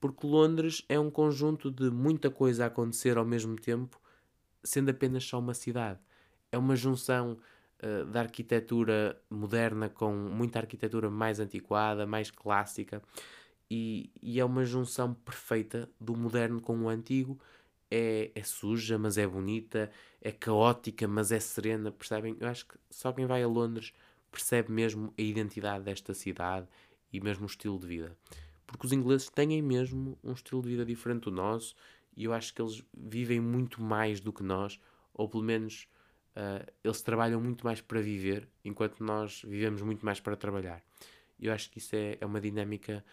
porque 0.00 0.26
Londres 0.26 0.84
é 0.88 0.98
um 0.98 1.10
conjunto 1.10 1.70
de 1.70 1.90
muita 1.90 2.30
coisa 2.30 2.64
a 2.64 2.66
acontecer 2.66 3.16
ao 3.16 3.24
mesmo 3.24 3.56
tempo, 3.56 4.00
sendo 4.62 4.90
apenas 4.90 5.24
só 5.24 5.38
uma 5.38 5.54
cidade. 5.54 5.98
É 6.52 6.58
uma 6.58 6.76
junção 6.76 7.38
uh, 7.82 8.04
da 8.06 8.20
arquitetura 8.20 9.20
moderna 9.30 9.88
com 9.88 10.12
muita 10.12 10.60
arquitetura 10.60 11.10
mais 11.10 11.40
antiquada, 11.40 12.06
mais 12.06 12.30
clássica, 12.30 13.02
e, 13.70 14.10
e 14.22 14.40
é 14.40 14.44
uma 14.44 14.64
junção 14.64 15.14
perfeita 15.14 15.88
do 16.00 16.16
moderno 16.16 16.60
com 16.60 16.78
o 16.82 16.88
antigo 16.88 17.38
é, 17.90 18.30
é 18.34 18.42
suja, 18.42 18.98
mas 18.98 19.16
é 19.18 19.26
bonita, 19.26 19.90
é 20.20 20.30
caótica, 20.30 21.08
mas 21.08 21.32
é 21.32 21.40
serena, 21.40 21.90
percebem? 21.90 22.36
Eu 22.38 22.48
acho 22.48 22.66
que 22.66 22.74
só 22.90 23.12
quem 23.12 23.26
vai 23.26 23.42
a 23.42 23.48
Londres 23.48 23.92
percebe 24.30 24.70
mesmo 24.70 25.12
a 25.16 25.22
identidade 25.22 25.84
desta 25.84 26.12
cidade 26.12 26.66
e 27.12 27.20
mesmo 27.20 27.44
o 27.44 27.46
estilo 27.46 27.78
de 27.78 27.86
vida. 27.86 28.16
Porque 28.66 28.86
os 28.86 28.92
ingleses 28.92 29.30
têm 29.30 29.62
mesmo 29.62 30.18
um 30.22 30.32
estilo 30.32 30.62
de 30.62 30.68
vida 30.68 30.84
diferente 30.84 31.24
do 31.24 31.30
nosso 31.30 31.74
e 32.14 32.24
eu 32.24 32.32
acho 32.32 32.52
que 32.52 32.60
eles 32.60 32.82
vivem 32.94 33.40
muito 33.40 33.80
mais 33.82 34.20
do 34.20 34.32
que 34.32 34.42
nós, 34.42 34.78
ou 35.14 35.28
pelo 35.28 35.42
menos 35.42 35.88
uh, 36.36 36.70
eles 36.84 37.00
trabalham 37.00 37.40
muito 37.40 37.64
mais 37.64 37.80
para 37.80 38.00
viver, 38.00 38.48
enquanto 38.64 39.02
nós 39.02 39.42
vivemos 39.46 39.80
muito 39.80 40.04
mais 40.04 40.20
para 40.20 40.36
trabalhar. 40.36 40.82
Eu 41.40 41.52
acho 41.52 41.70
que 41.70 41.78
isso 41.78 41.94
é, 41.94 42.18
é 42.20 42.26
uma 42.26 42.40
dinâmica 42.40 43.04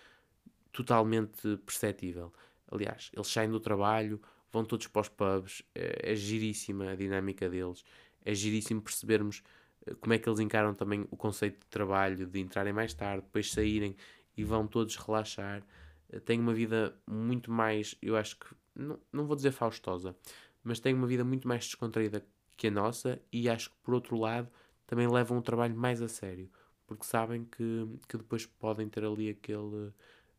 totalmente 0.76 1.58
perceptível. 1.66 2.34
Aliás, 2.70 3.10
eles 3.14 3.28
saem 3.28 3.50
do 3.50 3.60
trabalho, 3.60 4.22
vão 4.52 4.66
todos 4.66 4.88
para 4.88 5.02
os 5.02 5.10
pubs, 5.10 5.64
é, 5.74 6.12
é 6.12 6.16
giríssima 6.16 6.92
a 6.92 6.96
dinâmica 6.96 7.50
deles, 7.50 7.84
é 8.24 8.34
giríssimo 8.34 8.82
percebermos 8.82 9.42
eh, 9.86 9.96
como 9.96 10.14
é 10.14 10.18
que 10.18 10.28
eles 10.28 10.40
encaram 10.40 10.74
também 10.74 11.08
o 11.10 11.16
conceito 11.16 11.60
de 11.60 11.68
trabalho, 11.68 12.28
de 12.28 12.40
entrarem 12.40 12.74
mais 12.74 12.94
tarde, 12.94 13.24
depois 13.24 13.52
saírem 13.52 13.96
e 14.36 14.44
vão 14.44 14.68
todos 14.68 14.96
relaxar. 14.98 15.64
Eh, 16.10 16.20
têm 16.20 16.40
uma 16.40 16.54
vida 16.54 16.94
muito 17.08 17.50
mais, 17.52 17.96
eu 18.02 18.18
acho 18.18 18.38
que, 18.38 18.48
não, 18.76 19.00
não 19.14 19.26
vou 19.26 19.36
dizer 19.36 19.52
faustosa, 19.52 20.16
mas 20.64 20.80
têm 20.80 20.94
uma 20.94 21.08
vida 21.08 21.24
muito 21.24 21.48
mais 21.48 21.66
descontraída 21.66 22.26
que 22.58 22.68
a 22.68 22.72
nossa 22.72 23.22
e 23.32 23.50
acho 23.50 23.70
que, 23.70 23.76
por 23.84 23.94
outro 23.94 24.18
lado, 24.18 24.50
também 24.88 25.08
levam 25.08 25.38
o 25.38 25.42
trabalho 25.42 25.76
mais 25.76 26.02
a 26.02 26.08
sério, 26.08 26.50
porque 26.88 27.06
sabem 27.06 27.46
que, 27.46 27.88
que 28.08 28.18
depois 28.18 28.46
podem 28.46 28.88
ter 28.90 29.04
ali 29.06 29.30
aquele, 29.30 29.92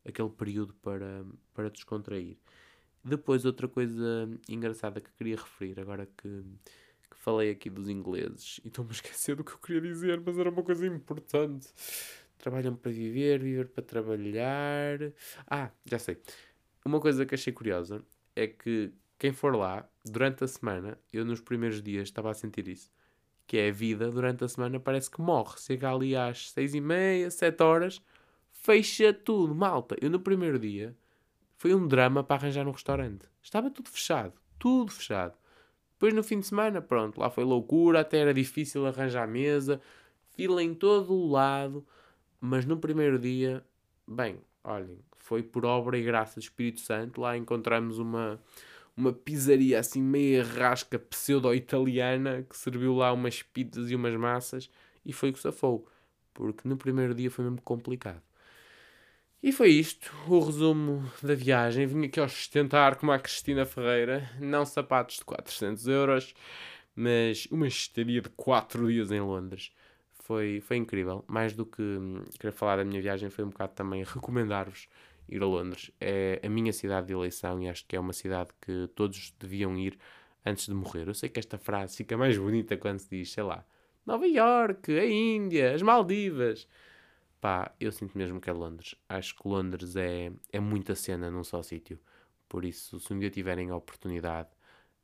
aquele 0.07 0.31
período 0.31 0.75
para, 0.75 1.25
para 1.55 1.71
descontrair. 1.71 2.37
Depois, 3.05 3.45
outra 3.45 3.69
coisa 3.69 4.29
engraçada 4.49 5.01
que 5.01 5.11
queria 5.13 5.37
referir, 5.37 5.79
agora 5.79 6.07
que, 6.07 6.43
que 7.11 7.17
falei 7.17 7.51
aqui 7.51 7.71
dos 7.71 7.89
ingleses, 7.89 8.61
e 8.65 8.69
estou-me 8.69 8.91
a 8.91 8.95
esquecer 8.95 9.37
do 9.37 9.45
que 9.45 9.53
eu 9.53 9.59
queria 9.59 9.81
dizer, 9.81 10.21
mas 10.25 10.39
era 10.39 10.51
uma 10.51 10.63
coisa 10.63 10.87
importante. 10.87 11.69
Trabalham 12.39 12.75
para 12.75 12.91
viver, 12.91 13.41
viver 13.41 13.69
para 13.69 13.83
trabalhar. 13.83 14.99
Ah, 15.49 15.71
já 15.85 15.99
sei. 15.99 16.19
Uma 16.85 17.01
coisa 17.01 17.25
que 17.25 17.35
achei 17.35 17.53
curiosa 17.53 18.05
é 18.35 18.47
que 18.47 18.93
quem 19.19 19.33
for 19.33 19.57
lá, 19.57 19.89
durante 20.05 20.45
a 20.45 20.49
semana, 20.49 20.99
eu 21.13 21.25
nos 21.25 21.41
primeiros 21.41 21.83
dias 21.83 22.09
estava 22.09 22.31
a 22.31 22.35
sentir 22.35 22.69
isso, 22.69 22.91
que 23.47 23.57
é 23.57 23.69
a 23.69 23.73
vida 23.73 24.11
durante 24.11 24.45
a 24.45 24.49
semana 24.49 24.79
parece 24.79 25.11
que 25.11 25.21
morre. 25.21 25.59
Chega 25.59 25.91
ali 25.91 26.15
às 26.15 26.51
seis 26.51 26.75
e 26.75 26.81
meia, 26.81 27.31
sete 27.31 27.63
horas, 27.63 28.03
fecha 28.67 29.13
tudo, 29.13 29.55
malta. 29.55 29.97
Eu 30.01 30.11
no 30.11 30.19
primeiro 30.19 30.59
dia 30.59 30.97
foi 31.57 31.73
um 31.73 31.87
drama 31.87 32.25
para 32.25 32.43
arranjar 32.43 32.67
um 32.67 32.73
restaurante. 32.73 33.29
Estava 33.41 33.71
tudo 33.71 33.89
fechado, 33.89 34.33
tudo 34.59 34.91
fechado. 34.91 35.35
Depois 35.93 36.13
no 36.13 36.25
fim 36.25 36.41
de 36.41 36.47
semana, 36.49 36.83
pronto, 36.83 37.21
lá 37.21 37.31
foi 37.31 37.45
loucura, 37.45 38.01
até 38.01 38.19
era 38.19 38.35
difícil 38.35 38.85
arranjar 38.85 39.29
mesa, 39.29 39.81
fila 40.35 40.63
em 40.63 40.75
todo 40.75 41.15
o 41.15 41.31
lado. 41.31 41.87
Mas 42.41 42.67
no 42.67 42.77
primeiro 42.77 43.21
dia, 43.21 43.65
bem, 44.07 44.41
olhem, 44.65 44.99
foi 45.17 45.45
por 45.45 45.65
obra 45.65 45.97
e 45.97 46.03
graça 46.03 46.41
do 46.41 46.43
Espírito 46.43 46.81
Santo. 46.81 47.21
Lá 47.21 47.37
encontramos 47.37 48.01
uma, 48.01 48.39
uma 48.97 49.13
pizzaria 49.13 49.79
assim 49.79 50.03
meia 50.03 50.43
rasca 50.43 50.99
pseudo-italiana 50.99 52.43
que 52.43 52.57
serviu 52.57 52.97
lá 52.97 53.13
umas 53.13 53.43
pizzas 53.43 53.93
e 53.93 53.95
umas 53.95 54.15
massas 54.17 54.69
e 55.05 55.13
foi 55.13 55.31
o 55.31 55.33
que 55.33 55.39
safou. 55.39 55.87
Porque 56.35 56.69
no 56.69 56.77
primeiro 56.77 57.15
dia 57.15 57.31
foi 57.31 57.45
mesmo 57.45 57.63
complicado. 57.63 58.21
E 59.47 59.53
foi 59.53 59.69
isto, 59.69 60.13
o 60.27 60.41
resumo 60.41 61.09
da 61.23 61.33
viagem. 61.33 61.87
Vim 61.87 62.07
aqui 62.07 62.21
ostentar 62.21 62.97
como 62.97 63.13
a 63.13 63.19
Cristina 63.21 63.65
Ferreira, 63.65 64.29
não 64.41 64.67
sapatos 64.67 65.19
de 65.19 65.25
400 65.25 65.87
euros, 65.87 66.35
mas 66.97 67.47
uma 67.53 67.69
estadia 67.69 68.21
de 68.21 68.29
4 68.31 68.89
dias 68.89 69.13
em 69.13 69.21
Londres 69.21 69.71
foi, 70.15 70.61
foi 70.61 70.79
incrível. 70.79 71.25
Mais 71.29 71.53
do 71.53 71.65
que 71.65 71.81
hum, 71.81 72.25
querer 72.41 72.51
falar 72.51 72.79
da 72.79 72.85
minha 72.85 73.01
viagem, 73.01 73.31
foi 73.31 73.45
um 73.45 73.51
bocado 73.51 73.73
também 73.73 74.03
recomendar-vos 74.03 74.89
ir 75.29 75.41
a 75.41 75.47
Londres. 75.47 75.93
É 76.01 76.41
a 76.45 76.49
minha 76.49 76.73
cidade 76.73 77.07
de 77.07 77.13
eleição 77.13 77.63
e 77.63 77.69
acho 77.69 77.87
que 77.87 77.95
é 77.95 78.01
uma 78.01 78.13
cidade 78.13 78.51
que 78.61 78.91
todos 78.97 79.33
deviam 79.39 79.79
ir 79.79 79.97
antes 80.45 80.67
de 80.67 80.75
morrer. 80.75 81.07
Eu 81.07 81.15
sei 81.15 81.29
que 81.29 81.39
esta 81.39 81.57
frase 81.57 81.97
fica 81.97 82.17
mais 82.17 82.37
bonita 82.37 82.77
quando 82.77 82.99
se 82.99 83.11
diz, 83.11 83.31
sei 83.31 83.45
lá, 83.45 83.65
Nova 84.05 84.27
York, 84.27 84.91
a 84.91 85.07
Índia, 85.07 85.73
as 85.73 85.83
Maldivas. 85.83 86.67
Pá, 87.47 87.73
eu 87.79 87.93
sinto 87.93 88.19
mesmo 88.19 88.41
que 88.41 88.51
é 88.51 88.53
Londres. 88.53 88.97
Acho 89.09 89.37
que 89.37 89.47
Londres 89.47 89.95
é, 89.95 90.33
é 90.53 90.59
muita 90.59 90.97
cena 90.97 91.31
num 91.31 91.45
só 91.45 91.63
sítio. 91.63 91.97
Por 92.49 92.65
isso, 92.65 92.99
se 92.99 93.13
um 93.13 93.21
dia 93.21 93.31
tiverem 93.31 93.71
a 93.71 93.77
oportunidade, 93.77 94.49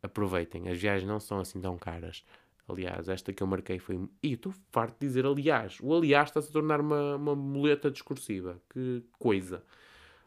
aproveitem. 0.02 0.68
As 0.68 0.76
viagens 0.76 1.08
não 1.08 1.20
são 1.20 1.38
assim 1.38 1.60
tão 1.60 1.78
caras. 1.78 2.24
Aliás, 2.66 3.08
esta 3.08 3.32
que 3.32 3.44
eu 3.44 3.46
marquei 3.46 3.78
foi. 3.78 4.08
E 4.20 4.32
estou 4.32 4.52
farto 4.72 4.98
de 4.98 5.06
dizer 5.06 5.24
aliás. 5.24 5.78
O 5.80 5.94
aliás 5.94 6.30
está-se 6.30 6.48
a 6.48 6.52
tornar 6.52 6.80
uma, 6.80 7.14
uma 7.14 7.36
muleta 7.36 7.88
discursiva. 7.92 8.60
Que 8.70 9.04
coisa. 9.20 9.62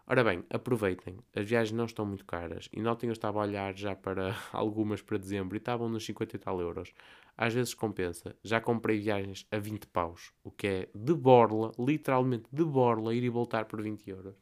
Ora 0.07 0.23
bem, 0.23 0.45
aproveitem. 0.49 1.17
As 1.35 1.45
viagens 1.45 1.75
não 1.75 1.83
estão 1.83 2.05
muito 2.05 2.23
caras. 2.23 2.69
E 2.71 2.79
notem, 2.81 3.09
eu 3.09 3.13
estava 3.13 3.39
a 3.39 3.41
olhar 3.41 3.75
já 3.75 3.93
para 3.93 4.33
algumas 4.53 5.01
para 5.01 5.17
dezembro 5.17 5.57
e 5.57 5.59
estavam 5.59 5.89
nos 5.89 6.05
50 6.05 6.33
e 6.33 6.39
tal 6.39 6.61
euros. 6.61 6.93
Às 7.37 7.53
vezes 7.53 7.73
compensa. 7.73 8.35
Já 8.43 8.61
comprei 8.61 8.99
viagens 8.99 9.45
a 9.51 9.57
20 9.57 9.87
paus. 9.87 10.31
O 10.43 10.51
que 10.51 10.67
é 10.67 10.89
de 10.95 11.13
borla, 11.13 11.71
literalmente 11.77 12.45
de 12.51 12.63
borla, 12.63 13.13
ir 13.13 13.23
e 13.23 13.29
voltar 13.29 13.65
por 13.65 13.81
20 13.81 14.09
euros. 14.09 14.35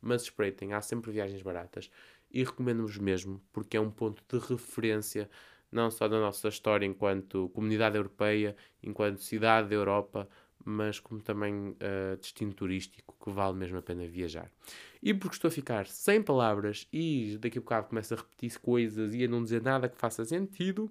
Mas 0.00 0.22
espreitem, 0.22 0.72
há 0.72 0.80
sempre 0.80 1.12
viagens 1.12 1.42
baratas. 1.42 1.90
E 2.30 2.42
recomendo-vos 2.42 2.96
mesmo, 2.96 3.40
porque 3.52 3.76
é 3.76 3.80
um 3.80 3.90
ponto 3.90 4.22
de 4.26 4.44
referência 4.46 5.28
não 5.70 5.90
só 5.90 6.06
da 6.06 6.20
nossa 6.20 6.48
história 6.48 6.84
enquanto 6.84 7.48
comunidade 7.50 7.96
europeia, 7.96 8.54
enquanto 8.82 9.22
cidade 9.22 9.68
da 9.70 9.74
Europa, 9.74 10.28
mas 10.64 11.00
como 11.00 11.20
também 11.20 11.70
uh, 11.70 12.16
destino 12.20 12.52
turístico 12.52 13.16
que 13.22 13.30
vale 13.30 13.56
mesmo 13.56 13.78
a 13.78 13.82
pena 13.82 14.06
viajar. 14.06 14.50
E 15.02 15.12
porque 15.12 15.36
estou 15.36 15.48
a 15.48 15.50
ficar 15.50 15.86
sem 15.86 16.22
palavras 16.22 16.86
e 16.92 17.36
daqui 17.40 17.58
a 17.58 17.60
bocado 17.60 17.88
começo 17.88 18.14
a 18.14 18.16
repetir 18.18 18.58
coisas 18.60 19.14
e 19.14 19.24
a 19.24 19.28
não 19.28 19.42
dizer 19.42 19.62
nada 19.62 19.88
que 19.88 19.96
faça 19.96 20.24
sentido, 20.24 20.90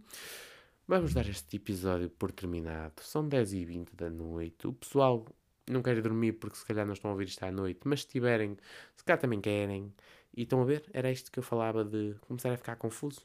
vamos 0.88 1.14
dar 1.14 1.28
este 1.28 1.58
episódio 1.58 2.10
por 2.10 2.32
terminado. 2.32 3.02
São 3.02 3.28
10 3.28 3.54
e 3.54 3.66
20 3.66 3.96
da 3.96 4.10
noite. 4.10 4.68
O 4.68 4.74
pessoal 4.74 5.26
não 5.70 5.82
quer 5.82 6.02
dormir 6.02 6.34
porque 6.34 6.58
se 6.58 6.66
calhar 6.66 6.86
não 6.86 6.94
estão 6.94 7.12
a 7.12 7.14
ouvir 7.14 7.28
isto 7.28 7.44
à 7.44 7.52
noite, 7.52 7.82
mas 7.86 8.02
se 8.02 8.08
tiverem, 8.08 8.58
se 8.96 9.04
calhar 9.04 9.20
também 9.20 9.42
querem. 9.42 9.94
E 10.36 10.44
estão 10.44 10.62
a 10.62 10.66
ver? 10.66 10.90
Era 10.94 11.12
isto 11.12 11.32
que 11.32 11.40
eu 11.40 11.44
falava 11.44 11.84
de 11.84 12.16
começar 12.22 12.52
a 12.52 12.58
ficar 12.58 12.76
confuso. 12.76 13.22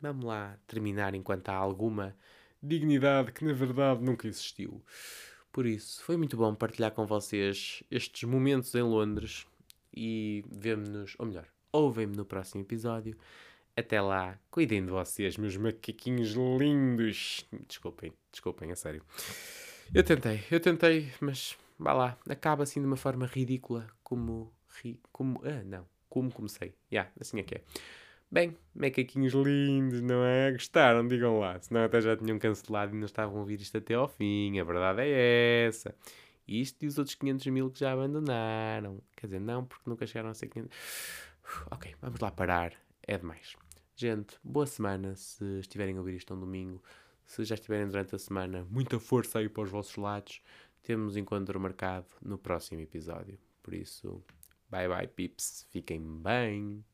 Vamos 0.00 0.24
lá 0.24 0.58
terminar 0.66 1.14
enquanto 1.14 1.48
há 1.48 1.54
alguma 1.54 2.16
dignidade 2.62 3.32
que 3.32 3.44
na 3.44 3.52
verdade 3.52 4.02
nunca 4.02 4.26
existiu. 4.26 4.82
Por 5.52 5.66
isso, 5.66 6.02
foi 6.02 6.16
muito 6.16 6.36
bom 6.36 6.54
partilhar 6.54 6.92
com 6.92 7.06
vocês 7.06 7.82
estes 7.90 8.22
momentos 8.28 8.74
em 8.74 8.82
Londres 8.82 9.46
e 9.94 10.44
vemo-nos, 10.50 11.14
ou 11.18 11.26
melhor, 11.26 11.46
ouvem-me 11.70 12.16
no 12.16 12.24
próximo 12.24 12.62
episódio. 12.62 13.16
Até 13.76 14.00
lá, 14.00 14.38
cuidem 14.50 14.84
de 14.84 14.90
vocês, 14.90 15.36
meus 15.36 15.56
macaquinhos 15.56 16.32
lindos. 16.32 17.46
Desculpem, 17.66 18.12
desculpem, 18.30 18.70
a 18.70 18.76
sério. 18.76 19.02
Eu 19.94 20.04
tentei, 20.04 20.42
eu 20.50 20.60
tentei, 20.60 21.10
mas 21.20 21.56
vá 21.78 21.92
lá, 21.92 22.18
acaba 22.28 22.62
assim 22.64 22.80
de 22.80 22.86
uma 22.86 22.96
forma 22.96 23.26
ridícula, 23.26 23.88
como. 24.02 24.52
Ri, 24.82 25.00
como. 25.10 25.40
Ah, 25.44 25.62
não, 25.64 25.86
como 26.08 26.30
comecei. 26.30 26.74
Já, 26.90 27.00
yeah, 27.00 27.10
assim 27.18 27.40
é 27.40 27.42
que 27.42 27.54
é. 27.56 27.62
Bem, 28.30 28.56
macaquinhos 28.74 29.34
lindos, 29.34 30.00
não 30.00 30.24
é? 30.24 30.52
Gostaram? 30.52 31.06
Digam 31.06 31.38
lá. 31.38 31.60
Senão 31.60 31.84
até 31.84 32.00
já 32.00 32.16
tinham 32.16 32.38
cancelado 32.38 32.94
e 32.94 32.98
não 32.98 33.04
estavam 33.04 33.36
a 33.36 33.40
ouvir 33.40 33.60
isto 33.60 33.76
até 33.76 33.92
ao 33.92 34.08
fim. 34.08 34.58
A 34.58 34.64
verdade 34.64 35.02
é 35.02 35.66
essa. 35.66 35.94
Isto 36.48 36.84
e 36.84 36.86
os 36.86 36.96
outros 36.98 37.14
500 37.14 37.46
mil 37.48 37.70
que 37.70 37.80
já 37.80 37.92
abandonaram. 37.92 39.02
Quer 39.14 39.26
dizer, 39.26 39.40
não, 39.40 39.66
porque 39.66 39.88
nunca 39.88 40.06
chegaram 40.06 40.30
a 40.30 40.34
ser 40.34 40.46
500. 40.48 40.70
Ok, 41.70 41.94
vamos 42.00 42.20
lá 42.20 42.30
parar. 42.30 42.72
É 43.02 43.18
demais. 43.18 43.56
Gente, 43.94 44.36
boa 44.42 44.66
semana 44.66 45.14
se 45.14 45.60
estiverem 45.60 45.96
a 45.96 45.98
ouvir 45.98 46.16
isto 46.16 46.34
um 46.34 46.40
domingo. 46.40 46.82
Se 47.24 47.44
já 47.44 47.54
estiverem 47.54 47.86
durante 47.86 48.14
a 48.14 48.18
semana, 48.18 48.66
muita 48.70 48.98
força 48.98 49.38
aí 49.38 49.48
para 49.48 49.62
os 49.62 49.70
vossos 49.70 49.96
lados. 49.96 50.42
Temos 50.82 51.16
encontro 51.16 51.58
marcado 51.60 52.06
no 52.20 52.38
próximo 52.38 52.80
episódio. 52.80 53.38
Por 53.62 53.74
isso, 53.74 54.22
bye 54.68 54.88
bye, 54.88 55.06
pips. 55.06 55.66
Fiquem 55.70 56.00
bem. 56.20 56.84